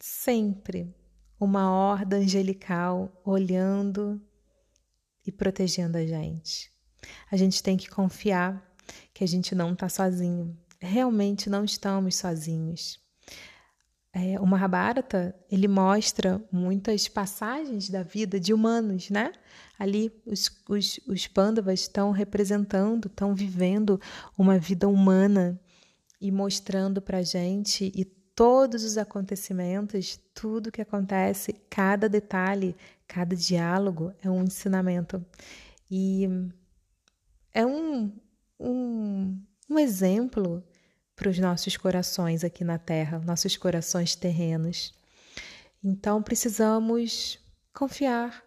sempre 0.00 0.94
uma 1.38 1.70
horda 1.70 2.16
angelical 2.16 3.10
olhando 3.24 4.20
e 5.26 5.32
protegendo 5.32 5.96
a 5.96 6.06
gente. 6.06 6.70
A 7.30 7.36
gente 7.36 7.62
tem 7.62 7.76
que 7.76 7.88
confiar 7.88 8.69
que 9.12 9.24
a 9.24 9.26
gente 9.26 9.54
não 9.54 9.72
está 9.72 9.88
sozinho. 9.88 10.56
Realmente 10.80 11.50
não 11.50 11.64
estamos 11.64 12.16
sozinhos. 12.16 12.98
É, 14.12 14.40
o 14.40 14.46
Mahabharata 14.46 15.34
ele 15.48 15.68
mostra 15.68 16.42
muitas 16.50 17.06
passagens 17.06 17.88
da 17.88 18.02
vida 18.02 18.40
de 18.40 18.52
humanos, 18.52 19.08
né? 19.08 19.32
Ali 19.78 20.12
os, 20.26 20.50
os, 20.68 20.98
os 21.06 21.26
Pandavas 21.28 21.80
estão 21.80 22.10
representando, 22.10 23.06
estão 23.06 23.34
vivendo 23.34 24.00
uma 24.36 24.58
vida 24.58 24.88
humana 24.88 25.60
e 26.20 26.32
mostrando 26.32 27.00
para 27.00 27.22
gente 27.22 27.92
e 27.94 28.04
todos 28.34 28.84
os 28.84 28.98
acontecimentos, 28.98 30.18
tudo 30.34 30.72
que 30.72 30.80
acontece, 30.80 31.52
cada 31.68 32.08
detalhe, 32.08 32.74
cada 33.06 33.36
diálogo 33.36 34.12
é 34.22 34.28
um 34.28 34.42
ensinamento 34.42 35.24
e 35.90 36.26
é 37.52 37.64
um, 37.64 38.12
um, 38.60 39.42
um 39.68 39.78
exemplo 39.78 40.62
para 41.16 41.30
os 41.30 41.38
nossos 41.38 41.76
corações 41.76 42.44
aqui 42.44 42.62
na 42.62 42.78
Terra, 42.78 43.18
nossos 43.18 43.56
corações 43.56 44.14
terrenos. 44.14 44.94
Então 45.82 46.22
precisamos 46.22 47.38
confiar, 47.72 48.44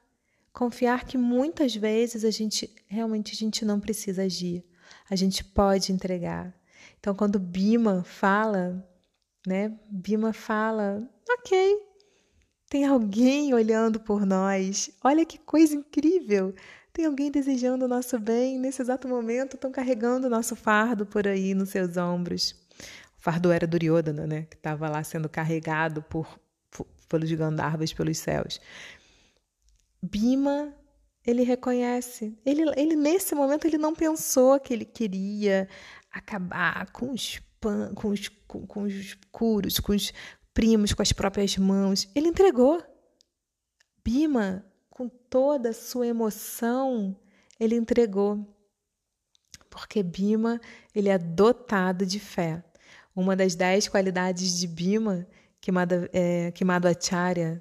confiar 0.51 1.05
que 1.05 1.17
muitas 1.17 1.75
vezes 1.75 2.23
a 2.23 2.31
gente 2.31 2.73
realmente 2.87 3.33
a 3.33 3.35
gente 3.35 3.65
não 3.65 3.79
precisa 3.79 4.23
agir, 4.23 4.63
a 5.09 5.15
gente 5.15 5.43
pode 5.43 5.91
entregar. 5.91 6.53
Então 6.99 7.15
quando 7.15 7.39
Bima 7.39 8.03
fala, 8.03 8.87
né? 9.45 9.77
Bima 9.89 10.31
fala, 10.31 11.07
ok, 11.29 11.77
tem 12.69 12.85
alguém 12.85 13.53
olhando 13.53 13.99
por 13.99 14.25
nós. 14.25 14.91
Olha 15.03 15.25
que 15.25 15.37
coisa 15.37 15.75
incrível! 15.75 16.53
Tem 16.93 17.05
alguém 17.05 17.31
desejando 17.31 17.85
o 17.85 17.87
nosso 17.87 18.19
bem 18.19 18.59
nesse 18.59 18.79
exato 18.81 19.07
momento, 19.07 19.55
estão 19.55 19.71
carregando 19.71 20.27
o 20.27 20.29
nosso 20.29 20.55
fardo 20.55 21.07
por 21.07 21.27
aí 21.27 21.55
nos 21.55 21.69
seus 21.69 21.97
ombros. 21.97 22.55
O 23.17 23.21
fardo 23.21 23.51
era 23.51 23.65
Duryodhana, 23.65 24.27
né? 24.27 24.43
Que 24.43 24.55
estava 24.55 24.87
lá 24.87 25.03
sendo 25.03 25.27
carregado 25.27 26.03
por, 26.03 26.39
pelos 27.09 27.31
Gandharvas, 27.31 27.91
pelos 27.91 28.19
céus. 28.19 28.61
Bima, 30.03 30.71
ele 31.25 31.41
reconhece. 31.41 32.37
Ele, 32.45 32.63
ele, 32.75 32.95
nesse 32.95 33.33
momento, 33.33 33.65
ele 33.65 33.79
não 33.79 33.95
pensou 33.95 34.59
que 34.59 34.71
ele 34.71 34.85
queria 34.85 35.67
acabar 36.11 36.91
com 36.91 37.11
os 37.11 37.39
pan, 37.59 37.91
com 37.95 38.09
os, 38.09 38.27
com, 38.47 38.67
com 38.67 38.83
os 38.83 39.17
curos, 39.31 39.79
com 39.79 39.93
os 39.93 40.13
primos, 40.53 40.93
com 40.93 41.01
as 41.01 41.11
próprias 41.11 41.57
mãos. 41.57 42.07
Ele 42.13 42.27
entregou. 42.27 42.83
Bima, 44.03 44.63
com 44.93 45.09
toda 45.09 45.69
a 45.69 45.73
sua 45.73 46.05
emoção, 46.05 47.15
ele 47.59 47.75
entregou. 47.75 48.47
Porque 49.67 50.03
Bima, 50.03 50.61
ele 50.93 51.09
é 51.09 51.17
dotado 51.17 52.05
de 52.05 52.19
fé. 52.19 52.63
Uma 53.15 53.35
das 53.35 53.55
dez 53.55 53.87
qualidades 53.87 54.59
de 54.59 54.67
Bima 54.67 55.27
que, 55.59 55.71
Madha, 55.71 56.07
é, 56.13 56.51
que 56.51 56.63
Madhvacharya 56.63 57.59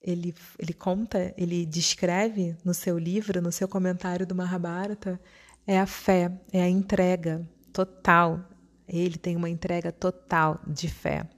ele, 0.00 0.32
ele 0.56 0.72
conta, 0.72 1.34
ele 1.36 1.66
descreve 1.66 2.56
no 2.64 2.72
seu 2.72 2.96
livro, 2.96 3.42
no 3.42 3.50
seu 3.50 3.66
comentário 3.66 4.24
do 4.24 4.36
Mahabharata, 4.36 5.20
é 5.66 5.80
a 5.80 5.86
fé, 5.86 6.30
é 6.52 6.62
a 6.62 6.68
entrega 6.68 7.44
total. 7.72 8.48
Ele 8.86 9.18
tem 9.18 9.34
uma 9.34 9.50
entrega 9.50 9.90
total 9.90 10.60
de 10.64 10.86
fé. 10.86 11.28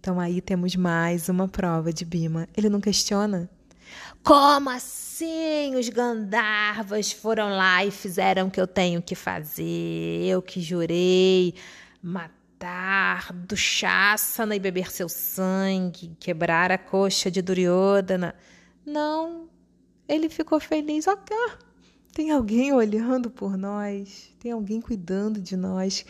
Então 0.00 0.18
aí 0.18 0.40
temos 0.40 0.74
mais 0.76 1.28
uma 1.28 1.46
prova 1.46 1.92
de 1.92 2.06
Bima. 2.06 2.48
Ele 2.56 2.70
não 2.70 2.80
questiona. 2.80 3.50
Como 4.22 4.70
assim 4.70 5.74
os 5.76 5.88
Gandharvas 5.88 7.12
foram 7.12 7.48
lá 7.48 7.84
e 7.84 7.90
fizeram 7.90 8.48
o 8.48 8.50
que 8.50 8.60
eu 8.60 8.66
tenho 8.66 9.02
que 9.02 9.14
fazer? 9.14 10.24
Eu 10.24 10.42
que 10.42 10.60
jurei 10.60 11.54
matar 12.02 13.32
Dushasana 13.32 14.54
e 14.54 14.58
beber 14.58 14.90
seu 14.90 15.08
sangue, 15.08 16.16
quebrar 16.20 16.70
a 16.70 16.78
coxa 16.78 17.30
de 17.30 17.40
Duryodhana. 17.40 18.34
Não, 18.84 19.48
ele 20.08 20.28
ficou 20.28 20.60
feliz. 20.60 21.06
Ok, 21.06 21.36
tem 22.12 22.30
alguém 22.30 22.72
olhando 22.72 23.30
por 23.30 23.56
nós, 23.56 24.34
tem 24.40 24.52
alguém 24.52 24.80
cuidando 24.80 25.40
de 25.40 25.56
nós. 25.56 26.04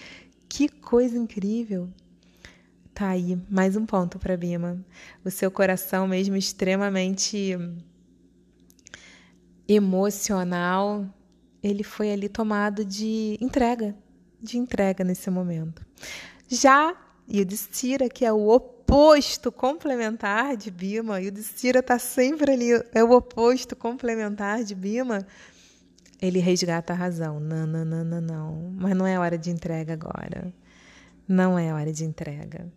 Que 0.49 0.69
coisa 0.69 1.19
incrível! 1.19 1.91
Tá 2.99 3.11
aí, 3.11 3.41
mais 3.49 3.77
um 3.77 3.87
ponto 3.87 4.19
para 4.19 4.37
Bima. 4.37 4.77
O 5.25 5.31
seu 5.31 5.53
coração, 5.53 6.09
mesmo 6.09 6.35
extremamente 6.35 7.57
emocional, 9.69 11.07
ele 11.63 11.85
foi 11.85 12.11
ali 12.11 12.29
tomado 12.29 12.85
de 12.85 13.39
entrega, 13.41 13.95
de 14.43 14.59
entrega 14.59 15.05
nesse 15.05 15.31
momento. 15.31 15.87
Já 16.49 16.93
Yudhishthira, 17.33 18.09
que 18.09 18.25
é 18.25 18.33
o 18.33 18.49
oposto 18.49 19.53
complementar 19.53 20.57
de 20.57 20.69
Bima, 20.69 21.21
Yudhishthira 21.21 21.79
está 21.79 22.01
sempre 22.01 22.51
ali, 22.51 22.71
é 22.93 23.05
o 23.05 23.13
oposto 23.13 23.77
complementar 23.77 24.65
de 24.65 24.75
Bima, 24.75 25.25
ele 26.21 26.41
resgata 26.41 26.95
a 26.95 26.97
razão. 26.97 27.39
Não, 27.39 27.65
não, 27.65 27.85
não, 27.85 28.05
não, 28.05 28.21
não. 28.21 28.73
Mas 28.77 28.97
não 28.97 29.07
é 29.07 29.17
hora 29.17 29.39
de 29.39 29.53
entrega 29.53 29.93
agora. 29.93 30.53
Não 31.29 31.57
é 31.57 31.73
hora 31.73 31.93
de 31.93 32.05
entrega. 32.05 32.69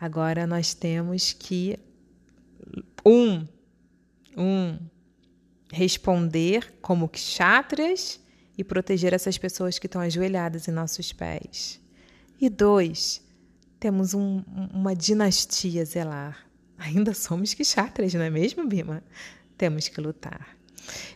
Agora 0.00 0.46
nós 0.46 0.72
temos 0.72 1.34
que 1.34 1.78
um, 3.04 3.46
um 4.36 4.78
responder 5.70 6.72
como 6.80 7.08
kshatrias 7.08 8.18
e 8.56 8.64
proteger 8.64 9.12
essas 9.12 9.36
pessoas 9.36 9.78
que 9.78 9.86
estão 9.86 10.00
ajoelhadas 10.00 10.66
em 10.68 10.70
nossos 10.72 11.12
pés. 11.12 11.78
E 12.40 12.48
dois, 12.48 13.22
temos 13.78 14.14
um, 14.14 14.42
uma 14.72 14.94
dinastia 14.96 15.84
zelar. 15.84 16.46
Ainda 16.78 17.12
somos 17.12 17.52
kshatrias, 17.52 18.14
não 18.14 18.22
é 18.22 18.30
mesmo, 18.30 18.66
Bima? 18.66 19.02
Temos 19.58 19.88
que 19.88 20.00
lutar. 20.00 20.56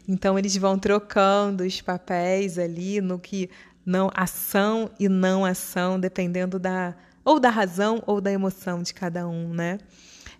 Então 0.06 0.38
eles 0.38 0.56
vão 0.56 0.78
trocando 0.78 1.64
os 1.64 1.80
papéis 1.80 2.58
ali 2.58 3.00
no 3.00 3.18
que 3.18 3.48
não 3.84 4.10
ação 4.14 4.90
e 4.98 5.08
não 5.08 5.44
ação, 5.44 5.98
dependendo 5.98 6.58
da 6.58 6.94
ou 7.24 7.40
da 7.40 7.50
razão 7.50 8.02
ou 8.06 8.20
da 8.20 8.30
emoção 8.30 8.82
de 8.82 8.92
cada 8.92 9.26
um, 9.26 9.52
né? 9.54 9.78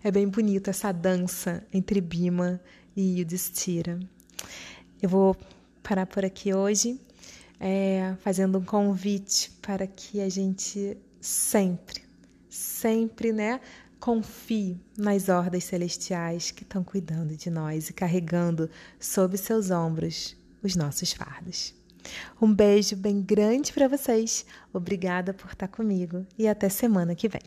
É 0.03 0.11
bem 0.11 0.27
bonito 0.27 0.69
essa 0.69 0.91
dança 0.91 1.65
entre 1.73 1.99
Bima 1.99 2.61
e 2.95 3.19
Yudhishthira. 3.19 3.99
Eu 5.01 5.09
vou 5.09 5.35
parar 5.81 6.05
por 6.05 6.23
aqui 6.23 6.53
hoje, 6.53 6.99
é, 7.59 8.15
fazendo 8.19 8.59
um 8.59 8.63
convite 8.63 9.51
para 9.61 9.87
que 9.87 10.21
a 10.21 10.29
gente 10.29 10.97
sempre, 11.19 12.03
sempre, 12.49 13.31
né, 13.31 13.59
confie 13.99 14.79
nas 14.95 15.29
hordas 15.29 15.63
celestiais 15.63 16.51
que 16.51 16.61
estão 16.61 16.83
cuidando 16.83 17.35
de 17.35 17.49
nós 17.49 17.89
e 17.89 17.93
carregando 17.93 18.69
sob 18.99 19.35
seus 19.37 19.71
ombros 19.71 20.35
os 20.61 20.75
nossos 20.75 21.11
fardos. 21.13 21.73
Um 22.41 22.53
beijo 22.53 22.95
bem 22.95 23.21
grande 23.21 23.71
para 23.73 23.87
vocês. 23.87 24.45
Obrigada 24.73 25.33
por 25.33 25.51
estar 25.51 25.67
comigo 25.67 26.25
e 26.37 26.47
até 26.47 26.69
semana 26.69 27.15
que 27.15 27.27
vem. 27.27 27.41